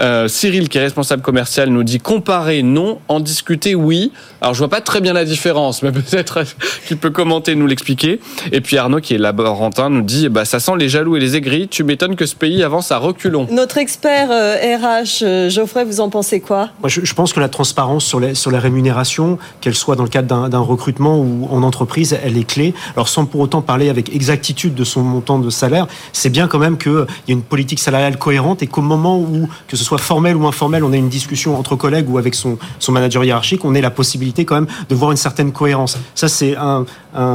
[0.00, 4.12] Euh, Cyril, qui est responsable commercial, nous dit comparer non, en discuter oui.
[4.40, 6.40] Alors, je vois pas très bien la différence, mais peut-être
[6.86, 8.20] qu'il peut commenter, nous l'expliquer.
[8.52, 11.36] Et puis Arnaud, qui est laborantin, nous dit bah, ça sent les jaloux et les
[11.36, 11.68] aigris.
[11.68, 13.46] Tu m'étonnes que ce pays avance à reculons.
[13.50, 16.70] Notre expert euh, RH, euh, Geoffrey, vous en pensez quoi?
[16.80, 20.02] Moi, je, je pense que la transparence sur les, sur les rémunérations, qu'elle soit dans
[20.04, 22.74] le cadre d'un- d'un recrutement ou en entreprise, elle est clé.
[22.94, 26.58] Alors, sans pour autant parler avec exactitude de son montant de salaire, c'est bien quand
[26.58, 29.98] même qu'il y a une politique salariale cohérente et qu'au moment où, que ce soit
[29.98, 33.64] formel ou informel, on a une discussion entre collègues ou avec son, son manager hiérarchique,
[33.64, 35.98] on ait la possibilité quand même de voir une certaine cohérence.
[36.14, 36.86] Ça, c'est un,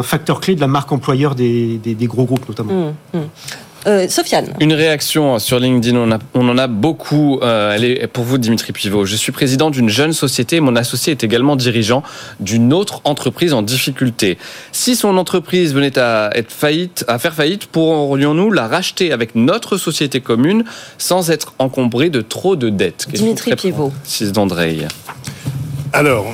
[0.03, 2.87] facteur clé de la marque employeur des, gros groupes, notamment.
[2.87, 3.27] Hum, hum.
[3.85, 4.53] Euh, Sofiane.
[4.59, 7.39] Une réaction sur LinkedIn, on, a- on en a beaucoup.
[7.41, 9.05] Euh, elle est pour vous, Dimitri Pivot.
[9.05, 10.59] Je suis président d'une jeune société.
[10.59, 12.01] Mon associé est également dirigeant
[12.39, 14.37] d'une autre entreprise en difficulté.
[14.71, 19.77] Si son entreprise venait à être faillite, à faire faillite, pourrions-nous la racheter avec notre
[19.77, 20.63] société commune
[20.97, 23.07] sans être encombré de trop de dettes?
[23.11, 23.91] Dimitri Pivot.
[25.91, 26.25] Alors,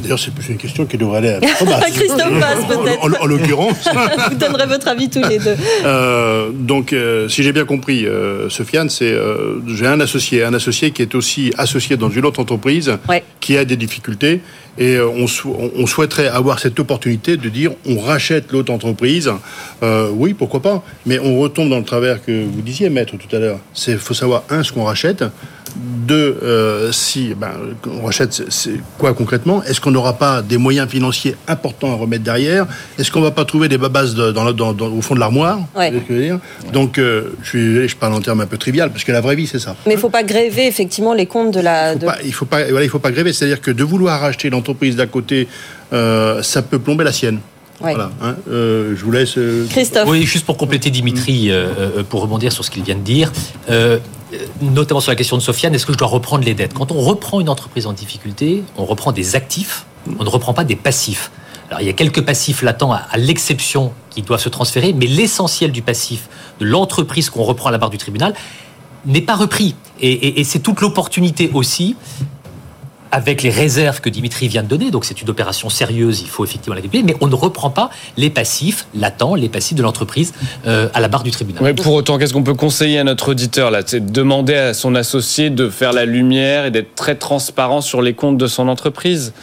[0.00, 1.80] d'ailleurs, c'est plus une question qui devrait aller à Thomas.
[1.80, 3.04] Christophe Bass, peut-être.
[3.04, 3.88] En, en l'occurrence.
[4.30, 5.56] vous donnerez votre avis tous les deux.
[5.84, 10.54] Euh, donc, euh, si j'ai bien compris, euh, Sofiane, c'est euh, j'ai un associé, un
[10.54, 13.22] associé qui est aussi associé dans une autre entreprise Ouais.
[13.40, 14.40] qui a des difficultés,
[14.78, 19.30] et euh, on, sou- on- souhaiterait avoir cette opportunité de dire on rachète l'autre entreprise.
[19.82, 23.36] Euh, oui, pourquoi pas, mais on retombe dans le travers que vous disiez, maître, tout
[23.36, 23.58] à l'heure.
[23.74, 25.24] C'est faut savoir un ce qu'on rachète.
[25.76, 27.50] Deux, euh, si ben,
[27.86, 29.62] on rachète, c'est- quoi concrètement?
[29.62, 32.66] Est-ce qu'on n'aura pas des moyens financiers importants à remettre derrière?
[32.98, 35.20] Est-ce qu'on va pas trouver des babasses de- dans la- dans- dans- au fond de
[35.20, 35.58] l'armoire?
[35.76, 35.90] Ouais.
[35.90, 36.38] Vous voyez ce que je veux dire?
[36.72, 39.20] Donc, euh, je, suis désolé, je parle en termes un peu trivial, parce que la
[39.20, 39.74] vraie vie, c'est ça.
[39.86, 41.94] Mais il ne faut pas gréver effectivement les comptes de la.
[41.94, 43.32] de- Pas- il faut pas, voilà, il faut pas gréver.
[43.32, 45.48] C'est-à-dire que de vouloir racheter l'entreprise d'à côté,
[45.92, 47.38] euh, ça peut plomber la sienne.
[47.80, 47.94] Ouais.
[47.94, 48.10] Voilà.
[48.22, 48.36] hein.
[48.48, 49.36] Euh, je vous laisse.
[49.38, 50.08] euh, Christophe.
[50.08, 51.66] Oui, juste pour compléter Dimitri, euh,
[51.98, 53.32] euh, pour rebondir sur ce qu'il vient de dire,
[54.60, 56.74] notamment sur la question de Sofiane, est-ce que je dois reprendre les dettes?
[56.74, 59.86] Quand on reprend une entreprise en difficulté, on reprend des actifs,
[60.18, 61.30] on ne reprend pas des passifs.
[61.68, 65.72] Alors il y a quelques passifs latents à, l'exception qui doivent se transférer, mais l'essentiel
[65.72, 66.28] du passif
[66.60, 68.34] de l'entreprise qu'on reprend à la barre du tribunal
[69.06, 69.74] n'est pas repris.
[70.00, 71.96] Et c'est toute l'opportunité aussi
[73.12, 76.44] avec les réserves que Dimitri vient de donner, donc c'est une opération sérieuse, il faut
[76.44, 80.32] effectivement la développer, mais on ne reprend pas les passifs latents, les passifs de l'entreprise
[80.66, 81.74] euh, à la barre du tribunal.
[81.74, 83.82] Pour autant, qu'est-ce qu'on peut conseiller à notre auditeur là?
[83.84, 88.00] C'est de demander à son associé de faire la lumière et d'être très transparent sur
[88.00, 89.34] les comptes de son entreprise.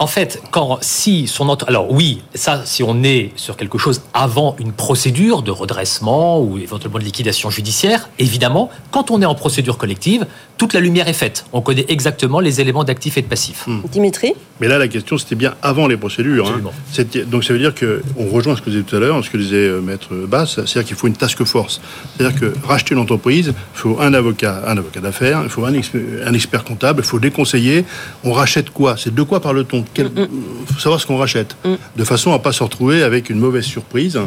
[0.00, 1.66] En fait, quand si son entre...
[1.68, 6.56] alors oui, ça, si on est sur quelque chose avant une procédure de redressement ou
[6.58, 10.24] éventuellement de liquidation judiciaire, évidemment, quand on est en procédure collective,
[10.56, 11.46] toute la lumière est faite.
[11.52, 13.66] On connaît exactement les éléments d'actifs et de passifs.
[13.90, 14.34] Dimitri?
[14.60, 16.46] Mais là, la question, c'était bien avant les procédures.
[16.46, 16.60] hein.
[16.90, 17.26] Absolument.
[17.30, 19.36] Donc, ça veut dire qu'on rejoint ce que vous disiez tout à l'heure, ce que
[19.36, 21.80] disait euh, Maître Bass, c'est-à-dire qu'il faut une task force.
[22.16, 25.74] C'est-à-dire que racheter une entreprise, il faut un avocat, un avocat d'affaires, il faut un,
[25.74, 27.84] expert, un expert comptable, il faut des conseillers.
[28.24, 28.96] On rachète quoi?
[28.96, 29.84] C'est de quoi parle-t-on?
[29.96, 30.04] Il
[30.74, 31.56] faut savoir ce qu'on rachète,
[31.96, 34.18] de façon à pas se retrouver avec une mauvaise surprise.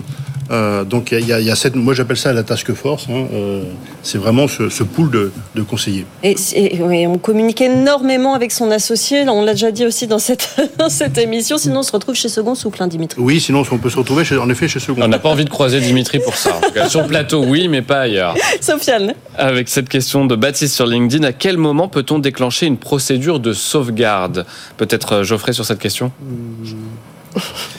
[0.50, 3.06] Euh, donc, il y, a- il y a cette, moi j'appelle ça la task force.
[3.10, 3.26] hein.
[3.34, 3.64] Euh,
[4.04, 6.06] c'est vraiment ce, ce pool de, de conseillers.
[6.24, 9.24] Et, et- oui, on communique énormément avec son associé.
[9.30, 11.58] On l'a déjà dit aussi dans cette, dans cette émission.
[11.58, 13.22] Sinon, on se retrouve chez Second Souple, hein, Dimitri.
[13.22, 15.02] Oui, sinon on peut se retrouver chez- en effet chez Second.
[15.02, 16.58] On n'a pas envie de croiser Dimitri pour ça.
[16.58, 18.36] En tout cas, sur le plateau, oui, mais pas ailleurs.
[18.62, 19.14] Sofiane.
[19.38, 23.54] Avec cette question de Baptiste sur LinkedIn, à quel moment peut-on déclencher une procédure de
[23.54, 24.46] sauvegarde?
[24.76, 26.12] Peut-être euh, Sur cette question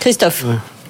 [0.01, 0.45] Christophe.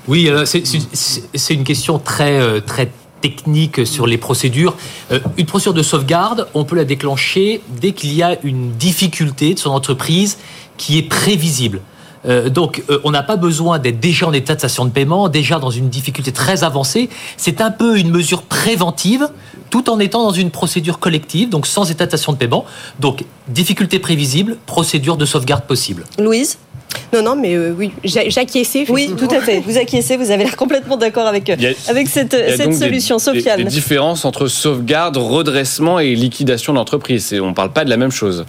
[0.09, 2.91] Oui, c'est- une question très, euh, très
[3.21, 4.77] technique sur les procédures.
[5.13, 9.55] Euh, une procédure de sauvegarde, on peut la déclencher dès qu'il y a une difficulté
[9.55, 10.39] de son entreprise
[10.77, 11.81] qui est prévisible.
[12.25, 15.29] Euh, donc, euh, on n'a pas besoin d'être déjà en état de station de paiement,
[15.29, 17.09] déjà dans une difficulté très avancée.
[17.37, 19.29] C'est un peu une mesure préventive,
[19.71, 22.65] tout en étant dans une procédure collective, donc sans état de station de paiement.
[23.01, 26.05] Donc, difficulté prévisible, procédure de sauvegarde possible.
[26.19, 26.59] Louise
[27.13, 28.85] non, non, mais euh, oui, j'a- j'acquiesçais.
[28.89, 29.61] Oui, tout à fait.
[29.61, 31.57] Vous acquiescez, vous avez l'air complètement d'accord avec, a-
[31.89, 33.17] avec cette, Il y a cette donc des- solution.
[33.17, 33.59] des, Sofiane.
[33.59, 37.35] des différences entre sauvegarde, redressement et liquidation d'entreprise.
[37.43, 38.45] On ne parle pas de la même chose.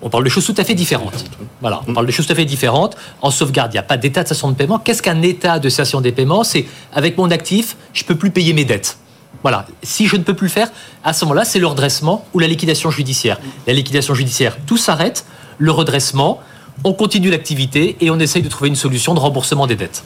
[0.00, 1.24] On parle de choses tout à fait différentes.
[1.60, 2.96] Voilà, on parle de choses tout à fait différentes.
[3.20, 4.78] En sauvegarde, il n'y a pas d'état de cessation de paiement.
[4.78, 6.44] Qu'est-ce qu'un état de cessation des paiements?
[6.44, 8.96] C'est avec mon actif, je ne peux plus payer mes dettes.
[9.42, 9.66] Voilà.
[9.82, 10.70] Si je ne peux plus le faire,
[11.04, 13.40] à ce moment-là, c'est le redressement ou la liquidation judiciaire.
[13.66, 15.24] La liquidation judiciaire, tout s'arrête.
[15.58, 16.40] Le redressement,
[16.84, 20.04] on continue l'activité et on essaye de trouver une solution de remboursement des dettes.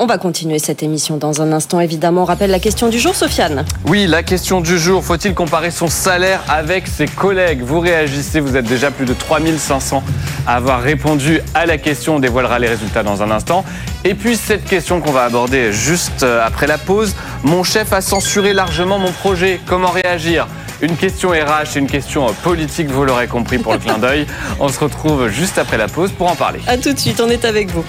[0.00, 2.22] On va continuer cette émission dans un instant, évidemment.
[2.22, 3.64] On rappelle la question du jour, Sofiane.
[3.88, 7.62] Oui, la question du jour, faut-il comparer son salaire avec ses collègues?
[7.62, 10.04] Vous réagissez, vous êtes déjà plus de 3500
[10.46, 13.64] à avoir répondu à la question, on dévoilera les résultats dans un instant.
[14.04, 18.00] Et puis cette question qu'on va aborder juste euh, après la pause, mon chef a
[18.00, 20.46] censuré largement mon projet, comment réagir?
[20.80, 24.26] Une question RH et une question politique, vous l'aurez compris pour le clin d'œil.
[24.60, 26.60] On se retrouve juste après la pause pour en parler.
[26.66, 27.84] À tout de suite, on est avec vous.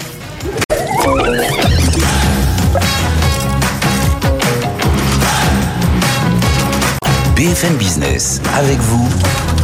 [7.36, 9.08] BFM Business, avec vous,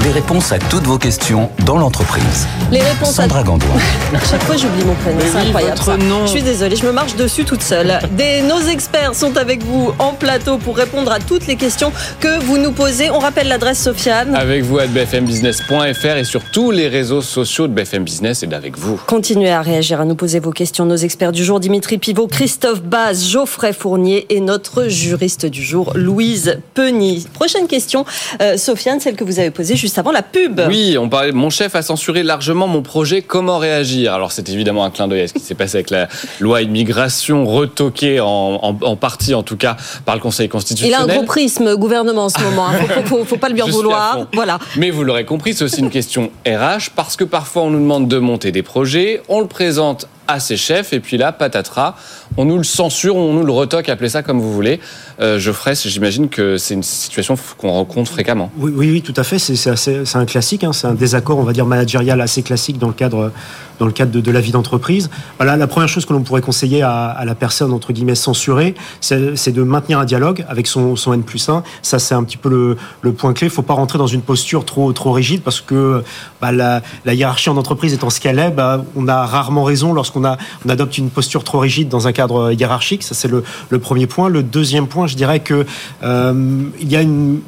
[0.07, 2.47] les réponses à toutes vos questions dans l'entreprise.
[2.71, 3.25] Les réponses à.
[3.27, 5.19] À chaque fois, j'oublie mon prénom.
[5.21, 5.79] C'est oui, incroyable.
[5.83, 5.97] ça.
[5.99, 7.99] Je suis désolée, je me marche dessus toute seule.
[8.13, 12.41] Des, nos experts sont avec vous en plateau pour répondre à toutes les questions que
[12.45, 13.11] vous nous posez.
[13.11, 14.35] On rappelle l'adresse, Sofiane.
[14.37, 18.79] Avec vous à bfmbusiness.fr et sur tous les réseaux sociaux de BFM Business et d'avec
[18.79, 19.01] vous.
[19.07, 20.87] Continuez à réagir, à nous poser vos questions.
[20.87, 25.93] Nos experts du jour, Dimitri Pivot, Christophe Baz, Geoffrey Fournier et notre juriste du jour,
[25.97, 27.27] Louise Penny.
[27.33, 28.05] Prochaine question,
[28.41, 30.61] euh, Sofiane, celle que vous avez posée juste avant la pub.
[30.69, 31.33] Oui, on parlait.
[31.33, 33.23] Mon chef a censuré largement mon projet.
[33.23, 36.09] Comment réagir Alors, c'est évidemment un clin d'œil à ce qui s'est passé avec la
[36.41, 38.27] loi immigration retoquée en,
[38.63, 41.11] en- en partie, en tout cas, par le Conseil Il a constitutionnel.
[41.11, 42.67] un gros prisme gouvernement en ce moment.
[42.69, 42.75] hein.
[43.07, 44.27] Faut, faut- faut pas le lui en Je suis à vouloir.
[44.35, 44.59] Voilà.
[44.77, 48.07] Mais vous l'aurez compris, c'est aussi une question RH parce que parfois on nous demande
[48.09, 51.95] de monter des projets, on le présente à ses chefs et puis là, patatras,
[52.37, 54.81] on nous le censure, on nous le retoque, appelez ça comme vous voulez.
[55.19, 58.51] Euh, Geoffrey, j'imagine que c'est une situation qu'on rencontre fréquemment.
[58.59, 59.39] Oui, oui, tout à fait.
[59.39, 60.65] C'est un classique.
[60.65, 60.73] hein.
[60.73, 63.33] C'est un désaccord, on va dire, managérial assez classique dans le cadre,
[63.79, 65.09] dans le cadre de, la vie d'entreprise.
[65.39, 69.53] Voilà, la première chose que l'on pourrait conseiller à, la personne, entre guillemets, censurée, c'est
[69.53, 71.63] de maintenir un dialogue avec son, son N plus 1.
[71.83, 73.47] Ça, c'est un petit peu le, point clé.
[73.47, 76.03] Il ne faut pas rentrer dans une posture trop, trop rigide parce que
[76.43, 80.25] bah, la, hiérarchie en entreprise étant ce qu'elle est, bah, on a rarement raison lorsqu'on
[80.69, 83.03] adopte une posture trop rigide dans un cadre hiérarchique.
[83.03, 84.29] Ça, c'est le premier point.
[84.29, 85.67] Le deuxième point, je dirais que
[86.03, 87.41] euh, il y a une,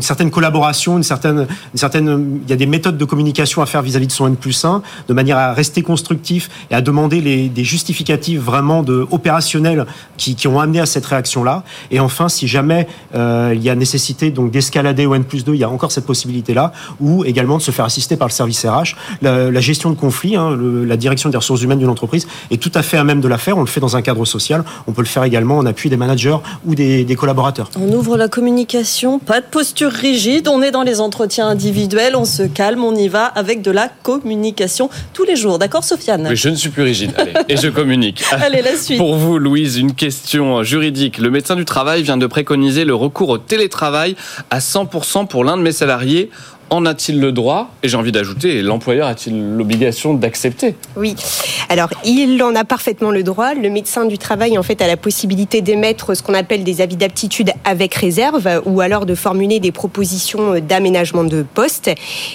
[0.00, 4.06] certaine collaboration, une certaine, certaine, il y a des méthodes de communication à faire vis-à-vis
[4.06, 7.64] de son N plus 1, de manière à rester constructif et à demander les, des
[7.64, 11.64] justificatifs vraiment opérationnels qui, ont amené à cette réaction-là.
[11.90, 15.54] Et enfin, si jamais euh, il y a nécessité donc d'escalader au N plus 2,
[15.54, 18.64] il y a encore cette possibilité-là, ou également de se faire assister par le service
[18.64, 18.94] RH.
[19.22, 22.82] La, gestion de conflits, hein, la direction des ressources humaines d'une entreprise est tout à
[22.82, 23.56] fait à même de la faire.
[23.56, 24.64] On le fait dans un cadre social.
[24.86, 27.70] On peut le faire également en appui des managers ou des, des collaborateurs.
[27.78, 32.24] On ouvre la communication, pas de posture rigide, on est dans les entretiens individuels, on
[32.24, 35.58] se calme, on y va avec de la communication tous les jours.
[35.58, 36.26] D'accord, Sofiane?
[36.28, 37.12] Mais je ne suis plus rigide.
[37.16, 38.22] Allez, et je communique.
[38.30, 38.98] Allez, la suite.
[38.98, 41.18] Pour vous, Louise, une question juridique.
[41.18, 44.16] Le médecin du travail vient de préconiser le recours au télétravail
[44.50, 46.30] à 100% pour l'un de mes salariés.
[46.68, 50.74] En a-t-il le droit Et j'ai envie d'ajouter, l'employeur a-t-il l'obligation d'accepter?
[50.96, 51.14] Oui.
[51.68, 53.54] Alors, il en a parfaitement le droit.
[53.54, 56.96] Le médecin du travail, en fait, a la possibilité d'émettre ce qu'on appelle des avis
[56.96, 61.90] d'aptitude avec réserve ou alors de formuler des propositions d'aménagement de poste.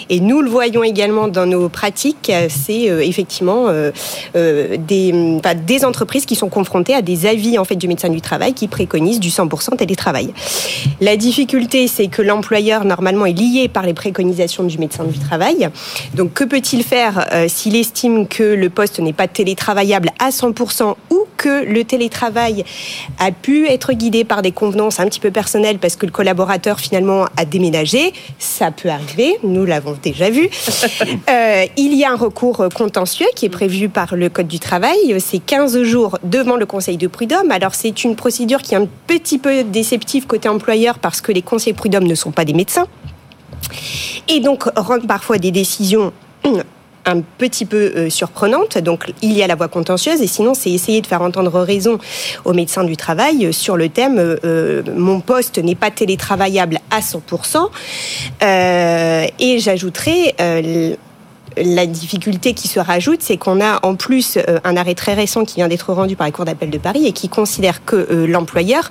[0.10, 2.32] Et nous le voyons également dans nos pratiques.
[2.48, 3.92] C'est euh, effectivement euh,
[4.38, 8.54] euh, des, entreprises qui sont confrontées à des avis, en fait, du médecin du travail
[8.54, 10.34] qui préconisent du 100% télétravail.
[11.02, 15.70] La difficulté, c'est que l'employeur, normalement, est lié par les préconisations du médecin du travail.
[16.14, 20.96] Donc, que peut-il faire euh, s'il estime que le poste n'est pas télétravaillable à 100%
[21.10, 22.64] ou que le télétravail
[23.18, 26.80] a pu être guidé par des convenances un petit peu personnelles parce que le collaborateur
[26.80, 28.14] finalement a déménagé?
[28.38, 30.50] Ça peut arriver, nous l'avons déjà vu.
[31.30, 34.98] Euh, il y a un recours contentieux qui est prévu par le Code du travail.
[35.20, 37.52] C'est 15 jours devant le Conseil de prud'homme.
[37.52, 41.42] Alors, c'est une procédure qui est un petit peu déceptive côté employeur parce que les
[41.42, 42.88] conseils prud'homme ne sont pas des médecins
[44.28, 46.14] et donc rendent parfois des décisions
[47.06, 48.78] un petit peu euh, surprenante.
[48.78, 51.98] Donc il y a la voie contentieuse et sinon c'est essayer de faire entendre raison
[52.46, 57.00] aux médecins du travail euh, sur le thème euh, mon poste n'est pas télétravaillable à
[57.00, 57.70] 100%.
[58.44, 60.36] Euh, et j'ajouterai
[61.58, 65.44] la difficulté qui se rajoute, c'est qu'on a en plus euh, un arrêt très récent
[65.44, 68.28] qui vient d'être rendu par la Cour d'appel de Paris et qui considère que euh,
[68.28, 68.90] l'employeur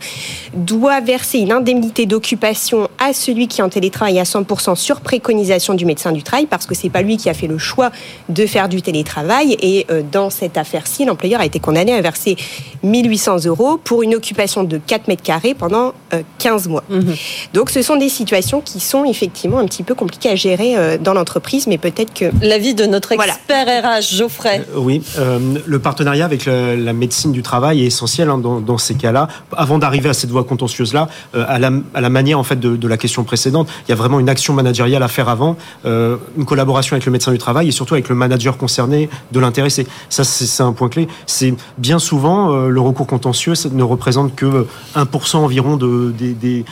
[0.54, 5.74] doit verser une indemnité d'occupation à celui qui est en télétravail à 100% sur préconisation
[5.74, 7.90] du médecin du travail parce que c'est pas lui qui a fait le choix
[8.28, 12.36] de faire du télétravail et euh, dans cette affaire-ci, l'employeur a été condamné à verser
[12.82, 15.92] 1800 euros pour une occupation de 4 mètres carrés pendant
[16.38, 16.82] 15 mois.
[16.88, 17.12] Mmh.
[17.54, 21.14] Donc ce sont des situations qui sont effectivement un petit peu compliquées à gérer dans
[21.14, 24.66] l'entreprise, mais peut-être que l'avis de notre expert RH, Geoffrey.
[24.74, 28.94] Euh, oui, euh, le partenariat avec la médecine du travail est essentiel hein, dans, ces
[28.94, 29.28] cas-là.
[29.56, 33.22] Avant d'arriver à cette voie contentieuse-là, euh, à, la, manière en fait de, la question
[33.22, 37.12] précédente, il y a vraiment une action managériale à faire avant, une collaboration avec le
[37.12, 39.86] médecin du travail et surtout avec le manager concerné de l'intéressé.
[40.08, 41.06] Ça, c'est un point clé.
[41.26, 46.64] C'est bien souvent le recours contentieux ça ne représente que 1% environ de, de,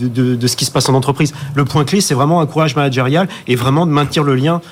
[0.00, 1.34] de, ce qui se passe en entreprise.
[1.54, 4.62] Le point clé, c'est vraiment un courage managérial et vraiment de maintenir le lien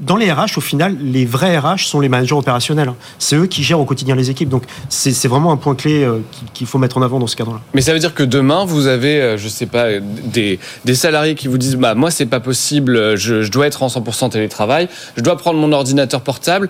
[0.00, 2.92] dans les RH, au final, les vrais RH sont les managers opérationnels.
[3.18, 4.48] C'est eux qui gèrent au quotidien les équipes.
[4.48, 6.20] Donc, c'est vraiment un point clé euh,
[6.54, 7.60] qu'il faut mettre en avant dans ce cadre-là.
[7.74, 10.58] Mais ça veut dire que demain, vous avez, euh, je sais pas, des,
[10.94, 14.88] salariés qui vous disent bah, Moi, c'est pas possible, je, dois être en 100% télétravail,
[15.16, 16.68] je dois prendre mon ordinateur portable.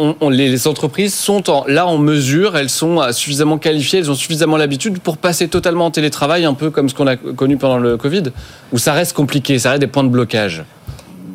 [0.00, 4.98] Euh, les, entreprises sont là en mesure, elles sont suffisamment qualifiées, elles ont suffisamment l'habitude
[4.98, 8.24] pour passer totalement en télétravail, un peu comme ce qu'on a connu pendant le Covid,
[8.72, 10.64] où ça reste compliqué, ça reste des points de blocage?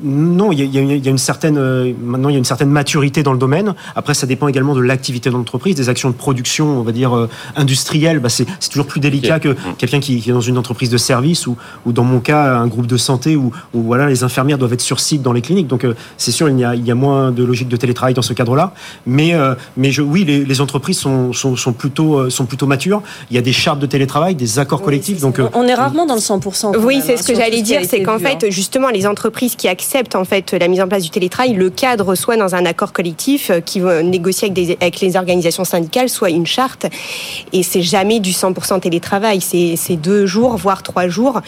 [0.04, 3.32] Non, il y, a, une certaine euh, maintenant il y a une certaine maturité dans
[3.32, 3.74] le domaine.
[3.96, 7.16] Après, ça dépend également de l'activité de l'entreprise, des actions de production, on va dire
[7.16, 8.20] euh, industrielles.
[8.20, 11.56] Bah, c'est toujours plus délicat que quelqu'un qui, est dans une entreprise de service ou,
[11.86, 15.00] ou dans mon cas un groupe de santé où, voilà les infirmières doivent être sur
[15.00, 15.68] site dans les cliniques.
[15.68, 18.14] Donc euh, c'est sûr il y, a, il y a moins de logique de télétravail
[18.14, 18.74] dans ce cadre-là.
[19.06, 19.34] Mais
[19.78, 23.02] mais je, oui, les, entreprises sont, sont, plutôt sont plutôt matures.
[23.32, 25.22] Il y a des chartes de télétravail, des accords collectifs.
[25.22, 26.78] Donc on est rarement dans le 100%.
[26.80, 29.68] Oui, c'est ce hein, que j'allais dire, c'est qu'en fait justement les entreprises qui
[30.16, 33.50] en fait la mise en place du télétravail, le cadre soit dans un accord collectif
[33.50, 36.86] euh, qui va négocier avec, avec les organisations syndicales, soit une charte.
[37.52, 41.42] Et c'est jamais du 100% télétravail, c'est deux jours, voire trois jours.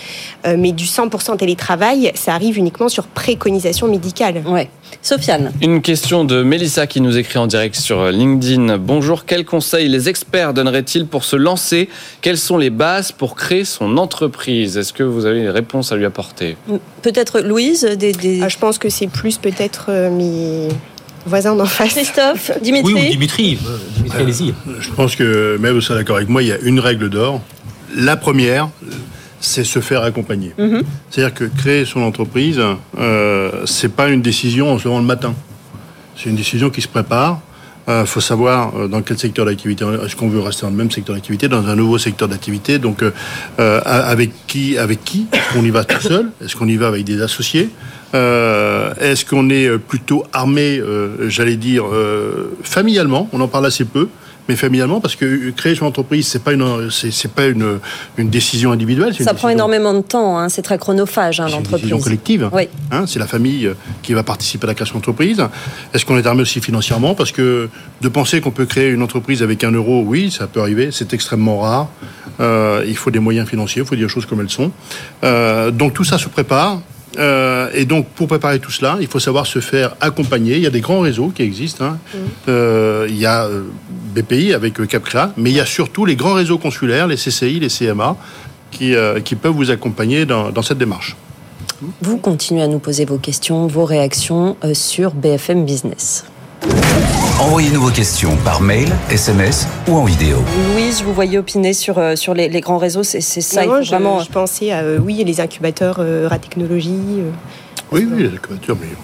[0.45, 4.43] Euh, mais du 100% télétravail, ça arrive uniquement sur préconisation médicale.
[4.45, 4.69] Ouais.
[5.01, 5.51] Sofiane.
[5.61, 8.77] Une question de Mélissa qui nous écrit en direct sur LinkedIn.
[8.77, 11.89] Bonjour, quels conseils les experts donneraient-ils pour se lancer?
[12.21, 14.77] Quelles sont les bases pour créer son entreprise?
[14.77, 16.57] Est-ce que vous avez des réponses à lui apporter?
[17.01, 20.69] Peut-être Louise des, ah, Je pense que c'est plus peut-être euh, mes
[21.25, 21.93] voisins d'en face.
[21.93, 24.53] Christophe, Dimitri Oui, Dimitri, euh, Dimitri allez-y.
[24.79, 27.41] Je pense que, même vous serez d'accord avec moi, il y a une règle d'or.
[27.95, 28.69] La première,
[29.39, 30.53] c'est se faire accompagner.
[30.57, 30.83] Mhm.
[31.09, 32.61] C'est-à-dire que créer son entreprise,
[32.97, 35.33] euh, c'est pas une décision en se levant le matin.
[36.15, 37.41] C'est une décision qui se prépare.
[37.87, 40.75] Il euh, faut savoir euh, dans quel secteur d'activité est-ce qu'on veut rester dans le
[40.75, 42.79] même secteur d'activité, dans un nouveau secteur d'activité?
[42.79, 45.27] Donc, euh, avec qui, avec qui?
[45.31, 46.31] Est-ce qu'on y va tout seul?
[46.43, 47.69] Est-ce qu'on y va avec des associés?
[48.13, 50.81] Est-ce qu'on est plutôt armé,
[51.27, 51.83] j'allais dire,
[52.63, 53.29] familialement?
[53.33, 54.07] On en parle assez peu
[54.47, 57.79] mais familialement, parce que créer son entreprise, c'est pas une, c'est, pas une,
[58.17, 59.15] une décision individuelle.
[59.15, 61.63] Ça prend énormément de temps, hein, c'est très chronophage, hein, l'entreprise.
[61.69, 62.49] C'est une décision collective.
[62.53, 62.69] Oui.
[62.91, 65.43] Hein, c'est la famille euh, qui va participer à la création d'entreprise.
[65.93, 67.15] Est-ce qu'on est armé aussi financièrement?
[67.15, 67.69] Parce que
[68.01, 71.13] de penser qu'on peut créer une entreprise avec un euro, oui, ça peut arriver, c'est
[71.13, 71.89] extrêmement rare.
[72.39, 74.71] Euh, il faut des moyens financiers, il faut dire les choses comme elles sont.
[75.23, 76.81] Euh, donc tout ça se prépare.
[77.17, 80.55] Euh, et donc, pour préparer tout cela, il faut savoir se faire accompagner.
[80.55, 81.85] Il y a des grands réseaux qui existent.
[81.85, 81.97] Hein.
[82.13, 82.17] Mmh.
[82.49, 83.63] Euh, il y a euh,
[84.15, 87.69] BPI avec CapCrea, mais il y a surtout les grands réseaux consulaires, les CCI, les
[87.69, 88.15] CMA,
[88.71, 91.15] qui, qui peuvent vous accompagner dans, dans, cette démarche.
[92.01, 96.25] Vous continuez à nous poser vos questions, vos réactions sur BFM Business.
[97.39, 100.37] Envoyez-nous vos questions par mail, SMS ou en vidéo.
[100.73, 103.63] Louise, je vous voyais opiner sur, euh, sur les, grands réseaux, c'est ça.
[103.65, 104.19] il je, vraiment...
[104.19, 107.23] je pensais à euh, oui, les incubateurs euh, Ratechnologie.
[107.91, 108.29] Oui, oui,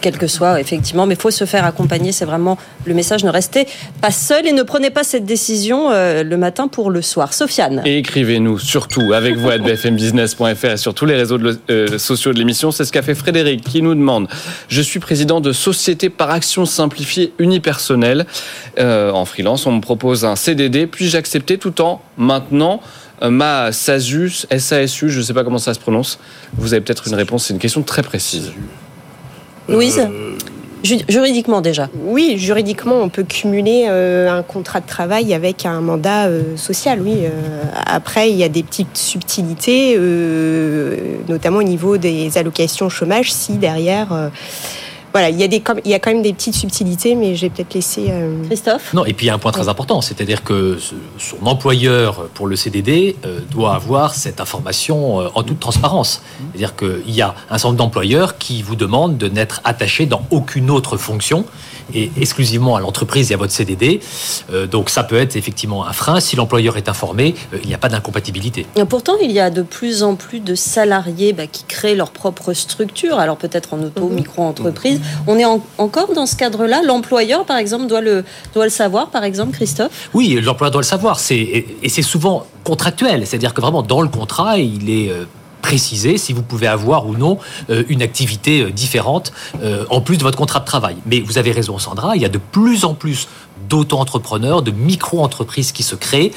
[0.02, 2.12] Quel que soit, effectivement, mais il faut se faire accompagner.
[2.12, 3.24] C'est vraiment le message.
[3.24, 3.67] Ne restez
[4.02, 7.34] pas seul et ne prenez pas cette décision euh, le matin pour le soir.
[7.34, 7.82] Sofiane.
[7.86, 11.38] Et écrivez-nous surtout avec vous à bfmbusiness.fr et sur tous les réseaux
[11.70, 12.72] euh, sociaux de l'émission.
[12.72, 14.28] C'est ce qu'a fait Frédéric qui nous demande
[14.67, 18.26] Je suis président de Société par Action Simplifiée Unipersonnelle.
[18.80, 20.88] Euh, en freelance, on me propose un CDD.
[20.88, 22.82] Puis-je accepter tout en maintenant
[23.30, 26.20] ma SASU, SASU, je ne sais pas comment ça se prononce.
[26.54, 28.52] Vous avez peut-être une réponse, c'est une question très précise.
[29.70, 30.36] Louise euh,
[30.84, 36.26] Juridiquement déjà Oui, juridiquement, on peut cumuler euh, un contrat de travail avec un mandat
[36.26, 37.20] euh, social, oui.
[37.86, 40.00] après, il y a des petites subtilités,
[41.28, 44.32] notamment au niveau des allocations chômage, si derrière
[45.13, 47.41] voilà, il y, a des, il y a quand même des petites subtilités, mais je
[47.41, 48.08] vais peut-être laisser.
[48.10, 48.93] Euh, Christophe?
[48.93, 50.78] Non, et puis il y a un point très important, c'est-à-dire que
[51.17, 56.22] son employeur pour le CDD euh, doit avoir cette information euh, en toute transparence.
[56.51, 60.26] C'est-à-dire qu'il y a un certain nombre d'employeurs qui vous demandent de n'être attaché dans
[60.32, 61.45] aucune autre fonction
[61.94, 64.00] et exclusivement à l'entreprise et à votre CDD.
[64.52, 66.20] Euh, donc ça peut être effectivement un frein.
[66.20, 68.66] Si l'employeur est informé, euh, il n'y a pas d'incompatibilité.
[68.89, 72.54] Pourtant, il y a de plus en plus de salariés bah, qui créent leur propre
[72.54, 74.16] structure, alors peut-être en auto, mhm.
[74.16, 75.00] micro-entreprise.
[75.28, 78.24] On est encore dans ce cadre-là L'employeur, par exemple, doit le,
[78.54, 80.10] doit le savoir, par exemple, Christophe?
[80.14, 81.20] Oui, l'employeur doit le savoir.
[81.30, 85.26] Et c'est souvent contractuel, c'est-à-dire que vraiment dans le contrat, il est euh,
[85.62, 87.38] préciser si vous pouvez avoir ou non
[87.70, 89.32] euh, une activité euh, différente
[89.62, 90.97] euh, en plus de votre contrat de travail.
[91.05, 93.28] Mais vous avez raison, Sandra, il y a de plus en plus
[93.70, 96.32] d'auto-entrepreneurs, de micro-entreprises qui se créent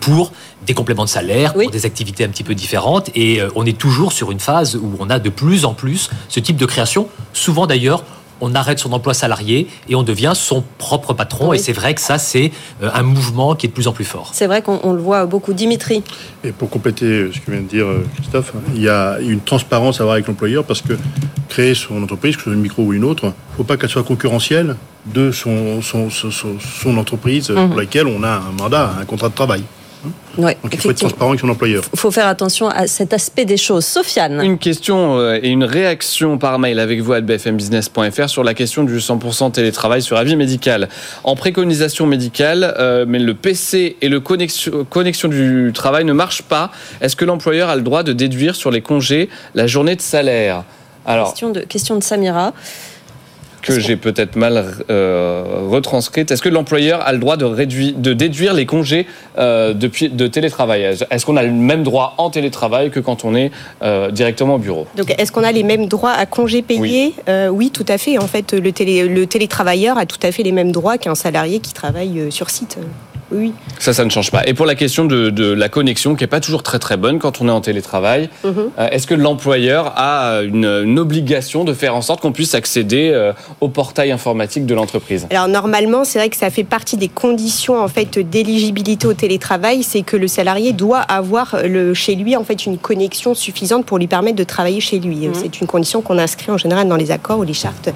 [0.00, 0.32] pour
[0.64, 3.10] des compléments de salaire, pour des activités un petit peu différentes.
[3.16, 6.38] Et on est toujours sur une phase où on a de plus en plus ce
[6.38, 8.04] type de création, souvent d'ailleurs
[8.40, 11.52] on arrête son emploi salarié et on devient son propre patron.
[11.52, 14.04] Et c'est vrai que ça, c'est euh, un mouvement qui est de plus en plus
[14.04, 14.30] fort.
[14.32, 15.52] C'est vrai qu'on le voit beaucoup.
[15.52, 16.02] Dimitri
[16.44, 20.00] Et pour compléter ce que vient de dire euh, Christophe, il y a une transparence
[20.00, 20.92] à avoir avec l'employeur parce que
[21.48, 23.76] créer son entreprise, que ce soit une micro ou une autre, il ne faut pas
[23.76, 24.76] qu'elle soit concurrentielle
[25.06, 27.76] de son, son, entreprise pour mhm.
[27.76, 29.62] laquelle on a un mandat, un contrat de travail.
[30.36, 31.82] Ouais, Donc il faut être transparent avec son employeur.
[31.92, 33.84] Il faut faire attention à cet aspect des choses.
[33.84, 34.40] Sofiane.
[34.42, 38.84] Une question euh, et une réaction par mail avec vous à bfmbusiness.fr sur la question
[38.84, 40.88] du 100% télétravail sur avis médical.
[41.24, 46.42] En préconisation médicale, euh, mais le PC et le connexion, connexion du travail ne marchent
[46.42, 46.70] pas.
[47.00, 50.64] Est-ce que l'employeur a le droit de déduire sur les congés la journée de salaire?
[51.06, 52.52] Alors, question de, question de Samira
[53.68, 56.30] que j'ai peut-être mal euh, retranscrite.
[56.30, 59.06] Est-ce que l'employeur a le droit de, réduire, de déduire les congés
[59.38, 63.34] euh, de, de, télétravail Est-ce qu'on a le même droit en télétravail que quand on
[63.34, 63.50] est
[63.82, 64.86] euh, directement au bureau?
[64.96, 67.14] Donc, est-ce qu'on a les mêmes droits à congés payés?
[67.50, 67.70] Oui.
[67.70, 68.18] tout à fait.
[68.18, 71.60] En fait, le, télé, le télétravailleur a tout à fait les mêmes droits qu'un salarié
[71.60, 72.78] qui travaille sur site
[73.30, 73.52] oui.
[73.78, 74.46] Ça, ça ne change pas.
[74.46, 77.40] Et pour la question de, la connexion, qui n'est pas toujours très très bonne quand
[77.40, 78.70] on est en télétravail, mhm.
[78.78, 83.32] euh, est-ce que l'employeur a une, obligation de faire en sorte qu'on puisse accéder euh,
[83.60, 85.26] au portail informatique de l'entreprise?
[85.30, 89.82] Alors normalement, c'est vrai que ça fait partie des conditions en fait d'éligibilité au télétravail,
[89.82, 93.98] c'est que le salarié doit avoir le, chez lui en fait une connexion suffisante pour
[93.98, 95.28] lui permettre de travailler chez lui.
[95.28, 95.34] Mhm.
[95.34, 97.90] C'est une condition qu'on inscrit en général dans les accords ou les chartes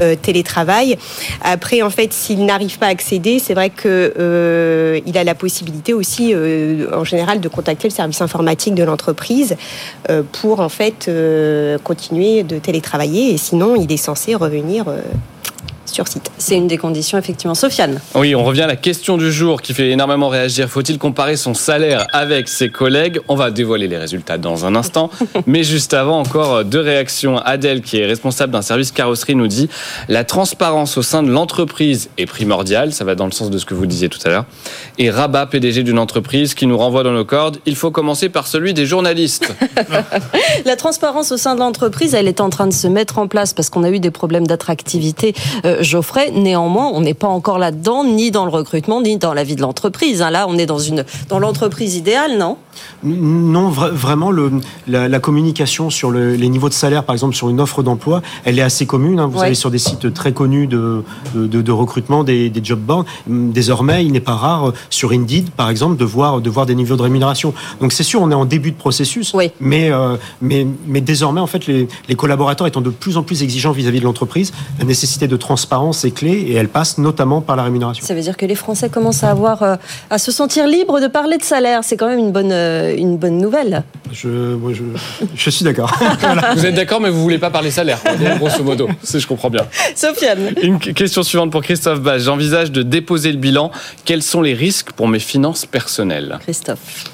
[0.00, 0.96] euh, télétravail.
[1.42, 4.67] Après, en fait, s'il n'arrive pas à accéder, c'est vrai que euh,
[5.06, 9.56] il a la possibilité aussi, euh, en général, de contacter le service informatique de l'entreprise
[10.10, 11.10] euh, pour en fait
[11.84, 13.32] continuer de télétravailler.
[13.32, 14.86] Et sinon, il est censé revenir
[15.88, 16.30] sur site.
[16.38, 17.54] C'est une des conditions, effectivement.
[17.54, 18.00] Sofiane.
[18.14, 20.68] Oui, on revient à la question du jour qui fait énormément réagir.
[20.68, 23.20] Faut-il comparer son salaire avec ses collègues?
[23.28, 25.10] On va dévoiler les résultats dans un instant.
[25.46, 27.38] Mais juste avant, encore deux réactions.
[27.38, 29.68] Adèle, qui est responsable d'un service carrosserie, nous dit
[30.08, 32.92] La transparence au sein de l'entreprise est primordiale.
[32.92, 34.44] Ça va dans le sens de ce que vous disiez tout à l'heure.
[34.98, 38.46] Et Rabat, PDG d'une entreprise, qui nous renvoie dans nos cordes Il faut commencer par
[38.46, 39.52] celui des journalistes.
[40.64, 43.52] la transparence au sein de l'entreprise, elle est en train de se mettre en place
[43.52, 45.34] parce qu'on a eu des problèmes d'attractivité.
[45.64, 46.30] Euh, Geoffrey.
[46.32, 49.62] Néanmoins, on n'est pas encore là-dedans, ni dans le recrutement, ni dans la vie de
[49.62, 50.22] l'entreprise.
[50.22, 50.30] Hein.
[50.30, 52.56] Là, on est dans une dans l'entreprise idéale, non?
[53.02, 54.52] Non, vraiment, le,
[54.86, 58.62] la, communication sur les niveaux de salaire, par exemple, sur une offre d'emploi, elle est
[58.62, 59.18] assez commune.
[59.18, 59.26] Hein.
[59.26, 61.02] Vous allez sur des sites très connus de,
[61.34, 63.04] de, recrutement, des, des, job boards.
[63.26, 66.96] Désormais, il n'est pas rare sur Indeed, par exemple, de voir, de voir des niveaux
[66.96, 67.52] de rémunération.
[67.80, 71.46] Donc, c'est sûr, on est en début de processus, mais, euh, mais, mais désormais, en
[71.46, 74.84] fait, les, les collaborateurs étant de plus en plus exigeants vis-à-vis -vis de l'entreprise, la
[74.84, 78.04] nécessité de transparence transparence est clé et elle passe notamment par la rémunération.
[78.06, 79.76] Ça veut dire que les Français commencent à avoir, euh,
[80.08, 81.80] à se sentir libres de parler de salaire.
[81.84, 83.82] C'est quand même une bonne, euh, une bonne nouvelle.
[84.10, 84.56] Je,
[85.34, 85.92] je, suis d'accord.
[86.56, 87.98] Vous êtes d'accord, mais vous voulez pas parler salaire,
[88.38, 88.88] grosso modo.
[89.02, 89.66] Si je comprends bien.
[89.94, 90.54] Sofiane.
[90.62, 92.18] Une question suivante pour Christophe Bach.
[92.18, 93.70] J'envisage de déposer le bilan.
[94.06, 96.38] Quels sont les risques pour mes finances personnelles?
[96.40, 97.04] Christophe.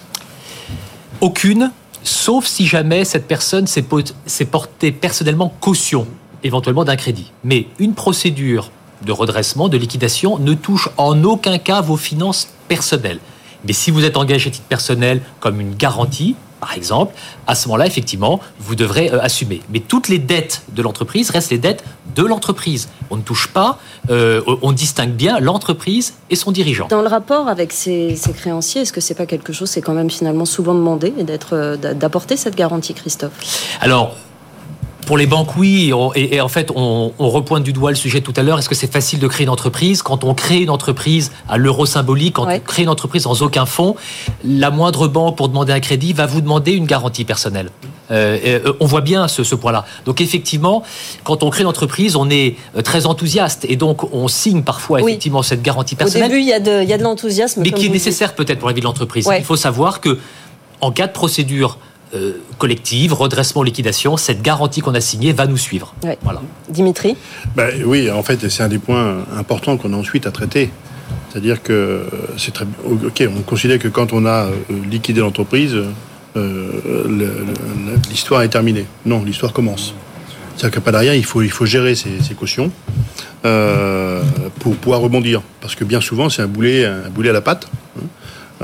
[1.21, 1.73] Aucune,
[2.05, 6.07] sauf si jamais cette personne s'est portée personnellement caution
[6.45, 7.33] éventuellement d'un crédit.
[7.43, 8.71] Mais une procédure
[9.05, 13.19] de redressement, de liquidation, ne touche en aucun cas vos finances personnelles.
[13.67, 17.15] Mais si vous êtes engagé à titre personnel comme une garantie, par exemple,
[17.47, 19.61] à ce moment-là, effectivement, vous devrez euh, assumer.
[19.69, 21.85] Mais toutes les dettes de l'entreprise restent les dettes
[22.17, 22.89] de l'entreprise.
[23.11, 23.79] On ne touche pas,
[24.09, 26.87] euh, on distingue bien l'entreprise et son dirigeant.
[26.89, 30.09] Dans le rapport avec ces, créanciers, est-ce que c'est pas quelque chose, c'est quand même
[30.09, 33.79] finalement souvent demandé d'être, euh, d'apporter cette garantie, Christophe?
[33.83, 34.17] Alors,
[35.07, 35.93] Pour les banques, oui.
[35.93, 38.59] On- Et, et en fait, on, on repointe du doigt le sujet tout à l'heure.
[38.59, 40.03] Est-ce que c'est facile de créer une entreprise?
[40.03, 42.61] Quand on crée une entreprise à l'euro symbolique, quand Ouais.
[42.63, 43.97] on crée une entreprise sans aucun fonds,
[44.45, 47.71] la moindre banque, pour demander un crédit, va vous demander une garantie personnelle.
[48.11, 49.85] Euh, euh, on voit bien ce, ce point-là.
[50.05, 50.83] Donc effectivement,
[51.25, 55.01] quand on crée une entreprise, on est euh, très enthousiaste et donc on signe parfois
[55.01, 55.13] Oui.
[55.13, 57.63] effectivement cette garantie Au personnelle début, il y a de, il y a de l'enthousiasme.
[57.63, 59.27] mais qui est nécessaire peut-être pour la vie de l'entreprise.
[59.27, 59.39] Ouais.
[59.39, 60.19] Il faut savoir que
[60.83, 61.79] en cas de procédure
[62.15, 65.95] euh, collective, redressement, liquidation, cette garantie qu'on a signée va nous suivre.
[66.03, 66.19] Ouais.
[66.23, 66.41] Voilà.
[66.69, 67.17] Dimitri
[67.57, 70.71] Ben, oui, en fait, c'est un des points importants qu'on a ensuite à traiter.
[71.31, 72.07] C'est-à-dire que
[72.39, 73.29] c'est très ok.
[73.37, 74.51] On considère que quand on a euh,
[74.91, 75.87] liquidé l'entreprise, euh,
[76.37, 78.87] le- le- l'histoire est terminée.
[79.05, 79.95] Non, l'histoire commence.
[80.57, 82.71] C'est-à-dire qu'après derrière, il faut il faut gérer ses cautions
[83.45, 84.23] euh,
[84.61, 87.67] pour pouvoir rebondir, parce que bien souvent, c'est un boulet un boulet à la patte.
[87.99, 88.03] hein.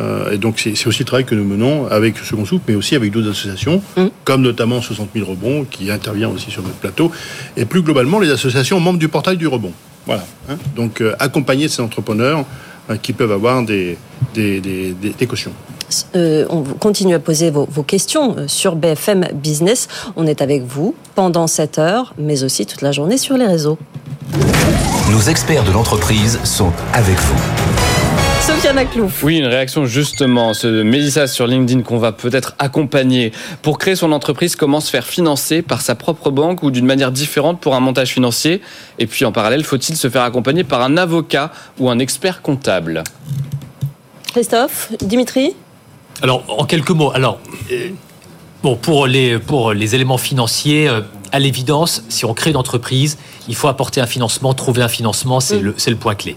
[0.01, 2.97] Euh, et donc c'est aussi le travail que nous menons avec Second Souple, mais aussi
[2.97, 4.07] avec d'autres associations, Mm.
[4.25, 7.11] comme notamment 60 000 rebonds, qui intervient aussi sur notre plateau,
[7.57, 9.73] et plus globalement les associations membres du portail du rebond.
[10.07, 10.25] Voilà.
[10.49, 10.57] hein.
[10.77, 12.45] Donc euh, accompagner ces entrepreneurs
[12.91, 13.99] euh, qui peuvent avoir des,
[14.35, 15.53] des, des, des- des cautions.
[16.15, 19.89] Euh, on continue à poser vos, vos questions sur BFM Business.
[20.17, 23.77] On est avec vous pendant cette heure, mais aussi toute la journée sur les réseaux.
[25.11, 27.70] Nos experts de l'entreprise sont avec vous.
[28.61, 29.23] Sofiane Aklouf.
[29.23, 33.33] Oui, une réaction justement, ce Mélissa sur LinkedIn qu'on va peut-être accompagner.
[33.63, 37.11] Pour créer son entreprise, comment se faire financer par sa propre banque ou d'une manière
[37.11, 38.61] différente pour un montage financier?
[38.99, 43.03] Et puis en parallèle, faut-il se faire accompagner par un avocat ou un expert comptable?
[44.31, 45.55] Christophe, Dimitri?
[46.21, 47.41] Alors, en quelques mots, alors,
[47.73, 47.89] euh,
[48.63, 51.01] bon, pour les, pour les éléments financiers, euh,
[51.33, 53.17] à l'évidence, si on crée une entreprise,
[53.51, 56.37] il faut apporter un financement, trouver un financement, c'est le, c'est le point clé.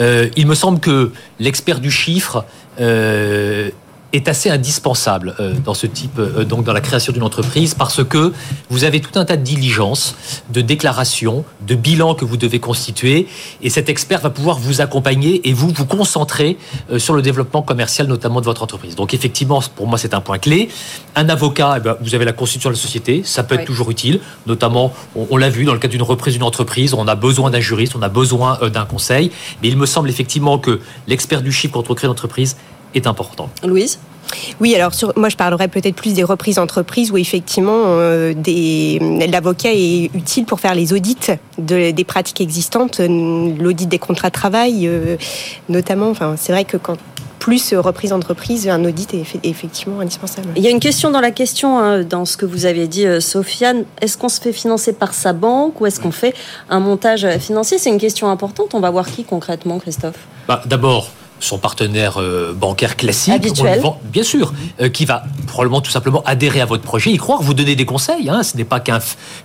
[0.00, 2.44] Euh, il me semble que l'expert du chiffre
[2.80, 3.70] euh,
[4.12, 8.04] est assez indispensable euh, dans ce type, euh, donc dans la création d'une entreprise, parce
[8.04, 8.32] que
[8.70, 10.14] vous avez tout un tas de diligences,
[10.50, 13.26] de déclarations, de bilans que vous devez constituer,
[13.62, 16.56] et cet expert va pouvoir vous accompagner et vous vous concentrer
[16.90, 18.94] euh, sur le développement commercial, notamment de votre entreprise.
[18.94, 20.68] Donc effectivement, pour moi, c'est un point clé.
[21.14, 23.90] Un avocat, eh ben, vous avez la constitution de la société, ça peut être toujours
[23.90, 27.14] utile, notamment, on, on l'a vu dans le cadre d'une reprise d'une entreprise, on a
[27.14, 29.30] besoin d'un juriste, on a besoin d'un conseil,
[29.62, 32.56] mais il me semble effectivement que l'expert du chiffre quand on crée une entreprise
[32.96, 33.48] est important.
[33.64, 33.98] Louise?
[34.60, 38.34] Oui, alors sur, moi je parlerais peut-être plus des reprises d'entreprise où effectivement euh,
[39.30, 41.16] l'avocat est utile pour faire les audits
[41.58, 45.16] de- des pratiques existantes, euh, l'audit des contrats de travail euh,
[45.68, 46.10] notamment.
[46.10, 46.96] Enfin, c'est vrai que quand
[47.38, 50.48] plus reprise d'entreprise, un audit est effe- effectivement indispensable.
[50.56, 53.06] Il y a une question dans la question, hein, dans ce que vous avez dit,
[53.06, 53.84] euh, Sofiane.
[54.00, 56.34] Est-ce qu'on se fait financer par sa banque ou est-ce qu'on fait
[56.68, 57.78] un montage financier?
[57.78, 58.74] C'est une question importante.
[58.74, 60.18] On va voir qui concrètement, Christophe?
[60.48, 61.10] Bah, D'abord,
[61.40, 63.80] son partenaire euh, bancaire classique, Habituel.
[63.80, 67.42] vend- bien sûr, euh, qui va probablement tout simplement adhérer à votre projet, y croire,
[67.42, 68.28] vous donner des conseils.
[68.30, 68.98] Hein, ce n'est pas qu'un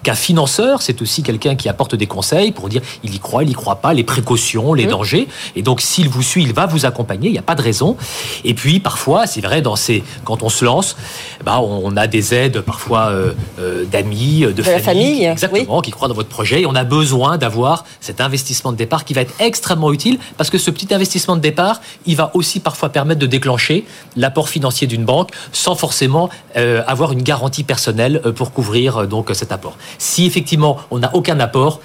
[0.03, 3.49] qu'un financeur, c'est aussi quelqu'un qui apporte des conseils pour dire il y croit, il
[3.49, 5.27] y croit pas, les précautions, les dangers.
[5.55, 7.27] Et donc, s'il vous suit, il va vous accompagner.
[7.29, 7.97] Il n'y a pas de raison.
[8.45, 10.95] Et puis, parfois, c'est vrai, dans ces, quand on se lance,
[11.43, 15.81] bah, on on a des aides parfois euh, euh, d'amis, de, De la famille, exactement,
[15.81, 16.61] qui croient dans votre projet.
[16.61, 20.49] Et on a besoin d'avoir cet investissement de départ qui va être extrêmement utile parce
[20.49, 24.87] que ce petit investissement de départ, il va aussi parfois permettre de déclencher l'apport financier
[24.87, 29.51] d'une banque sans forcément euh, avoir une garantie personnelle euh, pour couvrir euh, donc cet
[29.51, 29.77] apport.
[29.97, 31.79] Si effectivement on n'a aucun apport,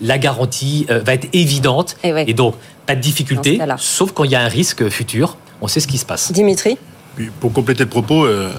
[0.00, 2.24] la garantie euh, va être évidente Eh ouais.
[2.26, 2.54] et donc
[2.86, 5.36] pas de difficulté, sauf quand il y a un risque futur.
[5.60, 6.32] On sait ce qui se passe.
[6.32, 6.76] Dimitri
[7.14, 8.50] Puis, pour compléter le propos, euh,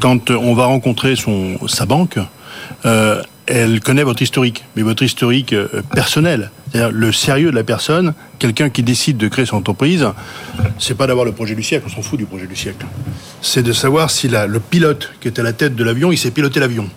[0.00, 2.18] quand on va rencontrer son, sa banque,
[2.86, 7.62] euh, elle connaît votre historique, mais votre historique euh, personnel, c'est-à-dire le sérieux de la
[7.64, 8.14] personne.
[8.38, 10.06] Quelqu'un qui décide de créer son entreprise,
[10.78, 12.84] c'est pas d'avoir le projet du siècle, on s'en fout du projet du siècle.
[13.42, 16.18] C'est de savoir si la- le pilote qui est à la tête de l'avion, il
[16.18, 16.88] sait piloter l'avion.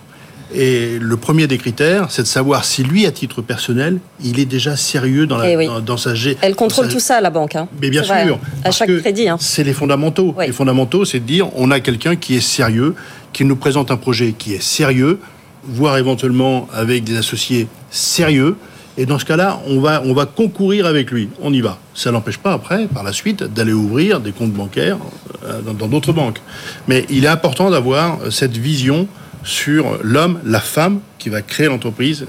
[0.52, 4.44] Et le premier des critères, c'est de savoir si lui, à titre personnel, il est
[4.46, 5.66] déjà sérieux dans, la, Eh oui.
[5.66, 7.54] dans, dans sa gé- Elle contrôle sa- tout ça, la banque.
[7.54, 7.68] hein.
[7.80, 8.34] mais bien vrai, sûr.
[8.34, 8.58] hein.
[8.64, 9.28] À chaque que crédit.
[9.28, 9.36] hein.
[9.38, 10.34] C'est les fondamentaux.
[10.36, 10.46] Oui.
[10.48, 12.96] Les fondamentaux, c'est de dire on a quelqu'un qui est sérieux,
[13.32, 15.20] qui nous présente un projet qui est sérieux,
[15.64, 18.56] voire éventuellement avec des associés sérieux.
[18.98, 21.28] Et dans ce cas-là, on va, on va concourir avec lui.
[21.40, 21.78] On y va.
[21.94, 24.98] Ça n'empêche pas après, par la suite, d'aller ouvrir des comptes bancaires
[25.46, 26.40] euh, dans d'autres banques.
[26.88, 29.08] Mais il est important d'avoir euh, cette vision
[29.42, 32.26] sur l'homme, la femme qui va créer l'entreprise.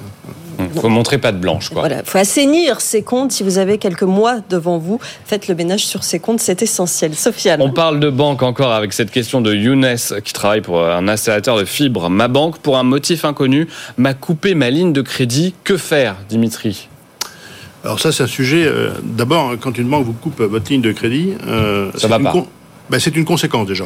[0.76, 1.82] Il faut montrer pas de blanche, quoi.
[1.82, 3.32] Voilà, faut assainir ses comptes.
[3.32, 7.16] Si vous avez quelques mois devant vous, faites le ménage sur ses comptes, c'est essentiel.
[7.16, 7.62] Sofiane.
[7.62, 11.58] On parle de banque encore avec cette question de Younes qui travaille pour un installateur
[11.58, 12.10] de fibres.
[12.10, 15.54] Ma banque, pour un motif inconnu, m'a coupé ma ligne de crédit.
[15.64, 16.88] Que faire, Dimitri?
[17.84, 18.64] Alors ça, c'est un sujet.
[18.66, 22.18] euh, D'abord, quand une banque vous coupe votre ligne de crédit, euh, Ça c'est va
[22.18, 22.32] une pas.
[22.32, 22.48] con-
[22.90, 23.86] ben, c'est une conséquence déjà.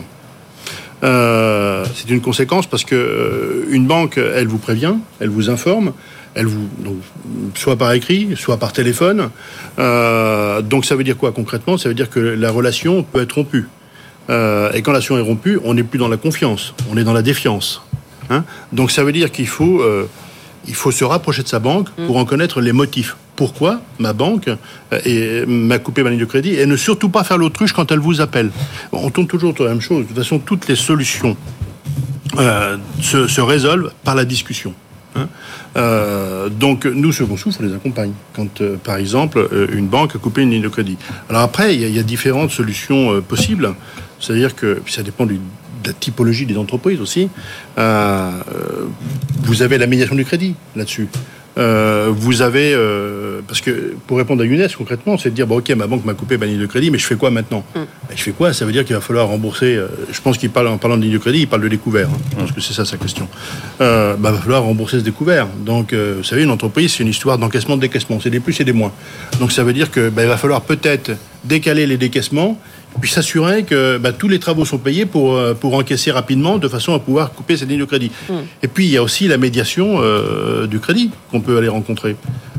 [1.04, 5.92] Euh, c'est une conséquence parce que euh, une banque, elle vous prévient, elle vous informe,
[6.36, 6.98] elle vous donc,
[7.56, 9.30] soit par écrit, soit par téléphone.
[9.80, 11.78] Euh, donc ça veut dire quoi concrètement?
[11.78, 13.68] Ça veut dire que la relation peut être rompue.
[14.30, 17.04] Euh, et quand la relation est rompue, on n'est plus dans la confiance, on est
[17.04, 17.82] dans la défiance.
[18.30, 18.44] Hein?
[18.74, 20.10] Donc ça veut dire qu'il faut, euh,
[20.68, 23.16] il faut se rapprocher de sa banque pour en connaître les motifs.
[23.36, 24.50] Pourquoi ma banque
[24.90, 28.22] m'a coupé ma ligne de crédit et ne surtout pas faire l'autruche quand elle vous
[28.22, 28.50] appelle?
[28.92, 30.04] Bon, on tourne toujours autour de la même chose.
[30.04, 31.36] De toute façon, toutes les solutions
[32.38, 34.74] euh, se, se résolvent par la discussion.
[35.78, 38.12] Euh, donc nous, Second Souffle, on les accompagne.
[38.36, 40.98] Quand, euh, par exemple, euh, une banque a coupé une ligne de crédit.
[41.30, 43.74] Alors après, il y, a- différentes solutions possibles.
[44.20, 45.36] C'est-à-dire que puis ça dépend de
[45.86, 47.30] la typologie des entreprises aussi.
[47.78, 51.08] Vous avez la médiation du crédit là-dessus.
[51.58, 55.60] Euh, vous avez euh, parce que pour répondre à Younes concrètement, c'est de dire bon
[55.60, 57.86] ok ma banque m'a coupé ma ligne de crédit, mais je fais quoi maintenant Ben,
[58.14, 59.76] Je fais quoi Ça veut dire qu'il va falloir rembourser.
[59.76, 62.10] euh, je pense qu'il parle en parlant de ligne de crédit, il parle de découvert.
[62.10, 62.18] hein.
[62.32, 63.28] Je pense que c'est ça sa question.
[63.80, 65.48] Bah, va falloir rembourser ce découvert.
[65.66, 68.64] Donc vous savez une entreprise c'est une histoire d'encaissement de décaissement, c'est des plus et
[68.66, 68.92] des moins.
[69.40, 71.12] Donc ça veut dire que bah, il va falloir peut-être
[71.46, 72.60] décaler les décaissements
[73.00, 76.68] puis s'assurer que bah, tous les travaux sont payés pour, euh, pour encaisser rapidement de
[76.68, 78.12] façon à pouvoir couper cette ligne de crédit.
[78.64, 82.16] Et puis il y a aussi la médiation euh, du crédit qu'on peut aller rencontrer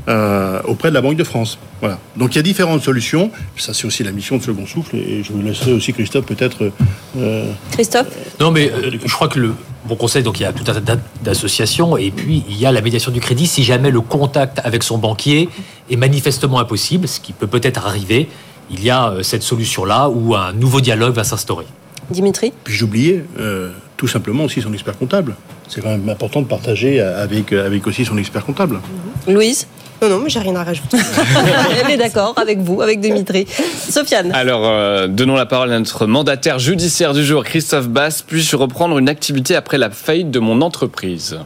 [0.09, 1.59] euh, auprès de la Banque de France.
[1.81, 1.99] Voilà.
[2.17, 3.31] Donc il y a différentes solutions.
[3.57, 6.71] Ça c'est aussi la mission de Second Souffle et je vous laisserai aussi Christophe peut-être.
[7.19, 8.07] euh, Christophe
[8.41, 9.53] Non, mais euh, je crois que le
[9.87, 12.73] bon conseil, donc il y a tout un tas d'associations, et puis il y a
[12.73, 15.49] la médiation du crédit si jamais le contact avec son banquier
[15.91, 18.29] est manifestement impossible, ce qui peut peut-être arriver.
[18.71, 21.67] Il y a euh, cette solution-là où un nouveau dialogue va s'instaurer.
[22.11, 22.53] Dimitri?
[22.65, 25.35] Puis j'oubliais euh, tout simplement aussi son expert comptable.
[25.69, 28.81] C'est quand même important de partager avec, avec aussi son expert comptable.
[29.27, 29.67] Louise?
[30.03, 30.99] Non, non, mais j'ai rien à rajouter.
[31.85, 33.47] Elle est d'accord avec vous, avec Dimitri.
[33.89, 34.31] Sofiane?
[34.33, 38.23] Alors, euh, donnons la parole à notre mandataire judiciaire du jour, Christophe Bass.
[38.23, 41.39] Puis-je reprendre une activité après la faillite de mon entreprise?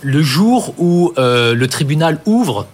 [0.00, 2.66] Le jour où euh, le tribunal ouvre,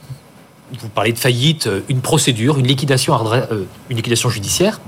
[0.81, 4.81] vous parlez de faillite, euh, une procédure, une liquidation, euh, une liquidation judiciaire,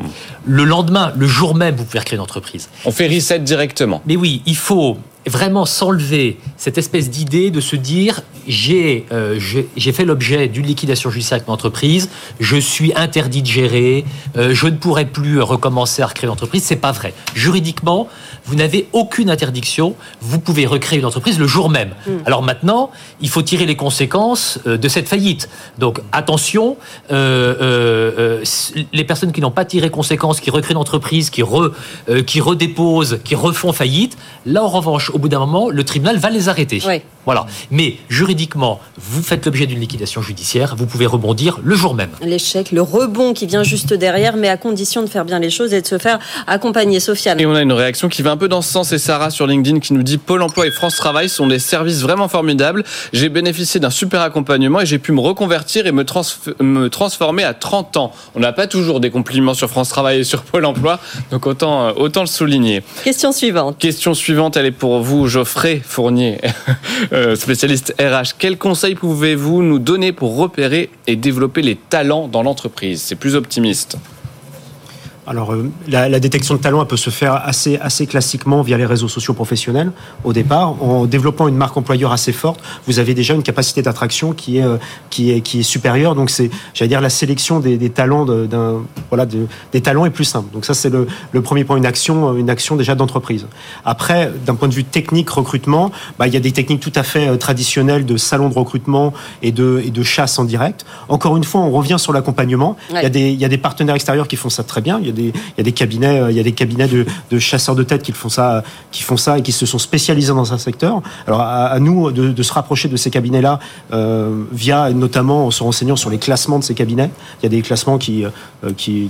[0.45, 2.69] le lendemain, le jour même, vous pouvez recréer une entreprise.
[2.85, 4.03] On fait reset directement.
[4.07, 4.99] Mais oui, il faut
[5.29, 9.39] vraiment s'enlever cette espèce d'idée de se dire j'ai euh,
[9.77, 12.09] j'ai fait l'objet d'une liquidation judiciaire avec mon entreprise,
[12.41, 14.05] je suis interdit de gérer,
[14.37, 16.63] euh, je ne pourrai plus recommencer à recréer une entreprise.
[16.63, 17.15] C'est pas vrai.
[17.35, 18.09] Juridiquement,
[18.45, 19.95] vous n'avez aucune interdiction.
[20.21, 21.91] Vous pouvez recréer une entreprise le jour même.
[22.25, 25.49] Alors maintenant, il faut tirer les conséquences euh, de cette faillite.
[25.79, 26.77] Donc attention,
[27.13, 28.43] euh,
[28.93, 31.73] les personnes qui n'ont pas tiré conséquences, qui recréent une entreprise, qui, re,
[32.27, 34.17] qui redéposent, qui refont faillite,
[34.47, 36.81] là en revanche, au bout d'un moment, le tribunal va les arrêter.
[37.27, 37.45] Voilà.
[37.71, 42.09] Mais juridiquement, vous faites l'objet d'une liquidation judiciaire, vous pouvez rebondir le jour même.
[42.23, 45.75] L'échec, le rebond qui vient juste derrière, mais à condition de faire bien les choses
[45.75, 47.01] et de se faire accompagner.
[47.01, 48.93] Sofiane Et on a une réaction qui va un peu dans ce sens.
[48.93, 52.01] Et Sarah sur LinkedIn qui nous dit Pôle emploi et France Travail sont des services
[52.01, 52.85] vraiment formidables.
[53.13, 57.45] J'ai bénéficié d'un super accompagnement et j'ai pu me reconvertir et me, transf- me transformer
[57.45, 58.13] à 30 ans.
[58.37, 60.99] On n'a pas toujours des compliments sur France Travail et sur Pôle emploi,
[61.31, 62.83] donc autant, euh, autant le souligner.
[63.05, 63.77] Question suivante.
[63.79, 66.39] Question suivante, elle est pour vous, Geoffrey Fournier,
[67.13, 68.37] euh, spécialiste RH.
[68.39, 73.03] Quels conseils pouvez-vous nous donner pour repérer et développer les talents dans l'entreprise?
[73.03, 73.97] C'est plus optimiste.
[75.31, 78.79] Alors, euh, la, la détection de talent, elle peut se faire assez, assez classiquement via
[78.79, 79.93] les réseaux sociaux professionnels
[80.25, 80.83] au départ.
[80.83, 84.63] En développant une marque employeur assez forte, vous avez déjà une capacité d'attraction qui est,
[84.65, 84.79] euh,
[85.11, 86.15] qui est, qui est supérieure.
[86.15, 90.07] Donc, c'est, j'allais dire, la sélection des, des talents de- d'un, voilà, de- des talents
[90.07, 90.51] est plus simple.
[90.53, 93.47] Donc, ça, c'est le, le premier point, une action, une action déjà d'entreprise.
[93.85, 97.03] Après, d'un point de vue technique, recrutement, bah, il y a des techniques tout à
[97.03, 99.13] fait euh, traditionnelles de salon de recrutement
[99.43, 100.87] et de, et de chasse en direct.
[101.11, 102.77] Encore une fois, on revient sur l'accompagnement.
[102.89, 104.99] Il y a des, il y a des partenaires extérieurs qui font ça très bien.
[105.03, 107.39] Il y a il y a des cabinets, euh, il y a des cabinets de,
[107.39, 110.53] chasseurs de tête qui font ça, qui font ça et qui se sont spécialisés dans
[110.53, 111.03] un secteur.
[111.27, 113.59] Alors à, nous de, se rapprocher de ces cabinets-là
[113.93, 117.11] euh, via notamment en se renseignant sur les classements de ces cabinets.
[117.41, 118.31] Il y a des classements qui euh,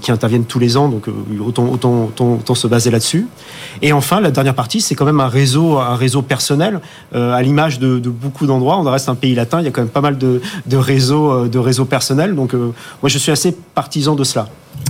[0.08, 1.06] interviennent tous les ans, donc
[1.40, 3.26] autant se baser là-dessus.
[3.82, 6.80] Et enfin, la dernière partie, c'est quand même un réseau personnel
[7.14, 8.78] à l'image de, beaucoup d'endroits.
[8.78, 10.40] On reste un pays latin, il y a quand même pas mal de,
[10.76, 12.34] réseaux personnels.
[12.34, 14.48] Donc moi, je suis assez partisan de cela.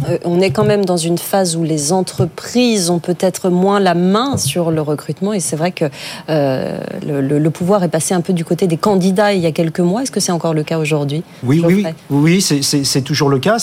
[0.09, 3.95] Euh, on est quand même dans une phase où les entreprises ont peut-être moins la
[3.95, 5.87] main sur le recrutement et c'est vrai que
[6.29, 9.47] euh, le, le- le pouvoir est passé un peu du côté des candidats il y
[9.47, 10.03] a quelques mois.
[10.03, 13.57] Est-ce que c'est encore le cas aujourd'hui Oui, oui, oui, c'est- toujours le cas.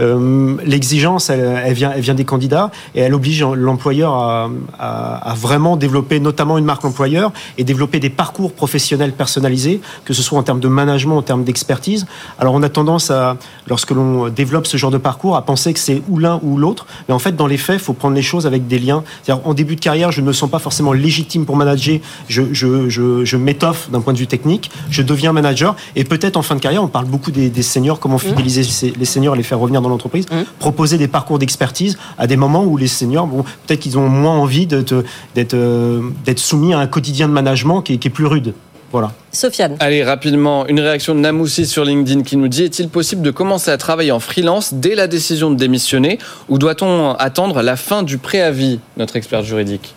[0.00, 5.30] Euh, L'exigence, elle, elle vient, elle vient des candidats et elle oblige l'employeur à, à-
[5.30, 10.22] à vraiment développer notamment une marque employeur et développer des parcours professionnels personnalisés, que ce
[10.22, 12.06] soit en termes de management, en termes d'expertise.
[12.38, 15.74] Alors on a tendance à, lorsque l'on développe ce genre de parcours, à penser penser
[15.74, 16.86] que c'est ou l'un ou l'autre.
[17.08, 19.02] Mais en fait, dans les faits, il faut prendre les choses avec des liens.
[19.22, 21.98] C'est-à-dire, en début de carrière, je ne me sens pas forcément légitime pour manager.
[22.28, 24.70] Je, je, je, je m'étoffe d'un point de vue technique.
[24.90, 25.76] Je deviens manager.
[25.96, 28.92] Et peut-être en fin de carrière, on parle beaucoup des, des seniors, comment fidéliser ces-
[28.98, 30.26] les seniors, les faire revenir dans l'entreprise.
[30.58, 34.34] Proposer des parcours d'expertise à des moments où les seniors, bon, peut-être qu'ils ont moins
[34.36, 35.04] envie d'être
[35.54, 38.54] euh, d'être soumis à un quotidien de management qui est, qui est plus rude.
[38.92, 39.12] Voilà.
[39.30, 39.76] Sofiane.
[39.78, 43.70] Allez, rapidement, une réaction de Namoussi sur LinkedIn qui nous dit Est-il possible de commencer
[43.70, 46.18] à travailler en freelance dès la décision de démissionner
[46.48, 49.94] ou doit-on attendre la fin du préavis, notre expert juridique?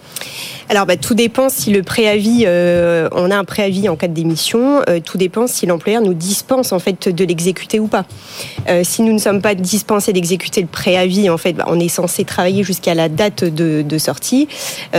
[0.73, 4.13] Alors, bah, tout dépend si le préavis, euh, on a un préavis en cas de
[4.15, 4.81] démission.
[4.89, 8.05] euh, tout dépend si l'employeur nous dispense en fait de l'exécuter ou pas.
[8.67, 11.89] Euh, si nous ne sommes pas dispensés d'exécuter le préavis, en fait, bah, on est
[11.89, 14.47] censé travailler jusqu'à la date de, sortie.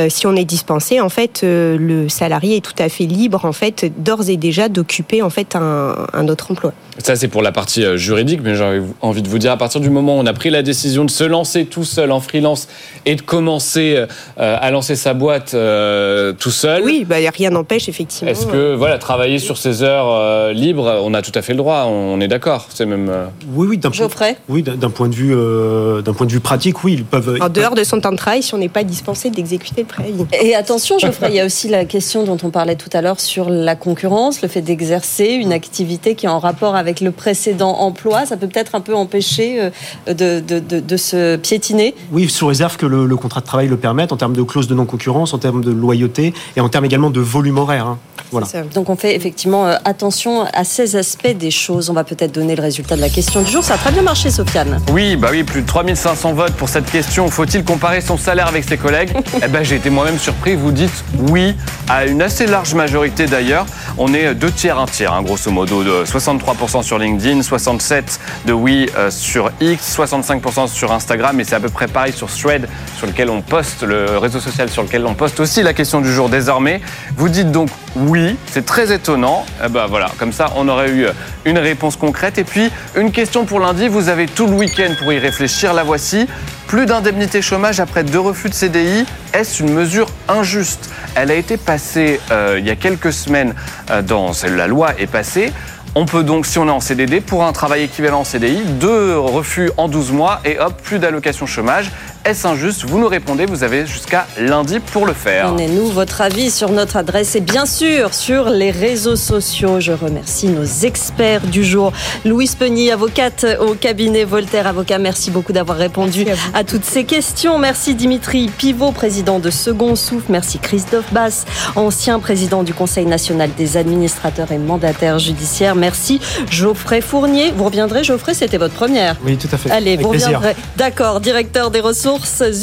[0.08, 3.90] Si on est dispensé, en fait, le salarié est tout à fait libre, en fait,
[3.98, 6.72] d'ores et déjà d'occuper en fait un, un autre emploi.
[6.98, 9.90] Ça, c'est pour la partie juridique, mais j'ai envie de vous dire, à partir du
[9.90, 12.68] moment où on a pris la décision de se lancer tout seul en freelance
[13.04, 14.04] et de commencer
[14.36, 18.30] à lancer sa boîte euh, tout seul, Oui, bah, rien n'empêche effectivement.
[18.30, 21.58] est-ce que voilà, travailler sur ses heures euh, libres, on a tout à fait le
[21.58, 23.08] droit, on est d'accord C'est même.
[23.10, 26.26] euh, Oui, oui, d'un point, Geoffrey oui, d'un d'un point de vue, euh, d'un point
[26.26, 27.38] de vue pratique, oui, ils peuvent.
[27.40, 30.24] en dehors de son temps de travail, si on n'est pas dispensé d'exécuter le préavis.
[30.42, 33.20] Et attention, Geoffrey, il y a aussi la question dont on parlait tout à l'heure
[33.20, 37.76] sur la concurrence, le fait d'exercer une activité qui est en rapport avec le précédent
[37.78, 38.26] emploi.
[38.26, 39.70] Ça peut peut-être un peu empêcher euh,
[40.12, 41.94] de, de, de, de se piétiner.
[42.12, 44.66] Oui, sous réserve que le, le contrat de travail le permette, en termes de clause
[44.68, 47.86] de non-concurrence, en termes de loyauté et en termes également de volume horaire.
[47.86, 47.98] hein.
[48.32, 48.46] Voilà.
[48.74, 51.90] Donc on fait effectivement euh, attention à ces aspects des choses.
[51.90, 53.62] On va peut-être donner le résultat de la question du jour.
[53.62, 54.80] Ça a très bien marché, Sofiane.
[54.90, 57.28] Oui, bah oui, plus de 3500 votes pour cette question.
[57.28, 59.12] Faut-il comparer son salaire avec ses collègues
[59.44, 60.56] Eh ben, j'ai été moi-même surpris.
[60.56, 61.54] Vous dites oui
[61.88, 63.66] à une assez large majorité d'ailleurs.
[63.98, 68.02] On est deux tiers, un tiers, hein, grosso modo, de 63% sur LinkedIn, 67%
[68.46, 72.28] de oui euh, sur X, 65% sur Instagram, et c'est à peu près pareil sur
[72.28, 72.66] Thread,
[72.96, 76.12] sur lequel on poste, le réseau social sur lequel on poste aussi la question du
[76.12, 76.80] jour désormais.
[77.16, 79.46] Vous dites donc oui, c'est très étonnant.
[79.64, 81.06] Eh ben voilà, comme ça, on aurait eu
[81.44, 82.38] une réponse concrète.
[82.38, 83.88] Et puis, une question pour lundi.
[83.88, 85.72] Vous avez tout le week-end pour y réfléchir.
[85.72, 86.26] La voici.
[86.66, 89.06] Plus d'indemnité chômage après deux refus de CDI.
[89.32, 90.90] Est-ce une mesure injuste?
[91.14, 93.54] Elle a été passée euh, il y a quelques semaines
[93.90, 95.52] euh, dans la loi est passée.
[95.96, 99.16] On peut donc, si on est en CDD, pour un travail équivalent en CDI, deux
[99.16, 101.92] refus en 12 mois et hop, plus d'allocation chômage.
[102.26, 105.50] Est-ce injuste Vous nous répondez, vous avez jusqu'à lundi pour le faire.
[105.50, 109.78] Donnez-nous votre avis sur notre adresse et bien sûr sur les réseaux sociaux.
[109.78, 111.92] Je remercie nos experts du jour.
[112.24, 114.96] Louise Penny, avocate au cabinet Voltaire Avocat.
[114.96, 117.58] Merci beaucoup d'avoir répondu à à, toutes ces questions.
[117.58, 120.32] Merci Dimitri Pivot, président de Second Souffle.
[120.32, 121.44] Merci Christophe Bass,
[121.76, 125.74] ancien président du Conseil national des administrateurs et mandataires judiciaires.
[125.74, 126.20] Merci
[126.50, 127.52] Geoffrey Fournier.
[127.54, 129.16] Vous reviendrez, Geoffrey, c'était votre première.
[129.26, 129.70] Oui, tout à fait.
[129.70, 130.28] Allez, Avec vous plaisir.
[130.28, 130.56] reviendrez.
[130.78, 132.13] D'accord, directeur des ressources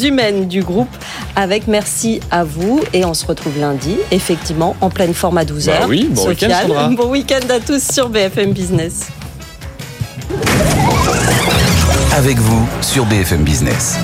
[0.04, 0.88] humaines du groupe.
[1.36, 2.80] Avec merci à vous.
[2.92, 5.66] Et on se retrouve lundi, effectivement, en pleine forme à 12h.
[5.66, 6.90] Bah oui, bon week-end.
[6.92, 9.08] Bon week-end à tous sur BFM Business.
[12.14, 13.96] Avec vous sur BFM Business.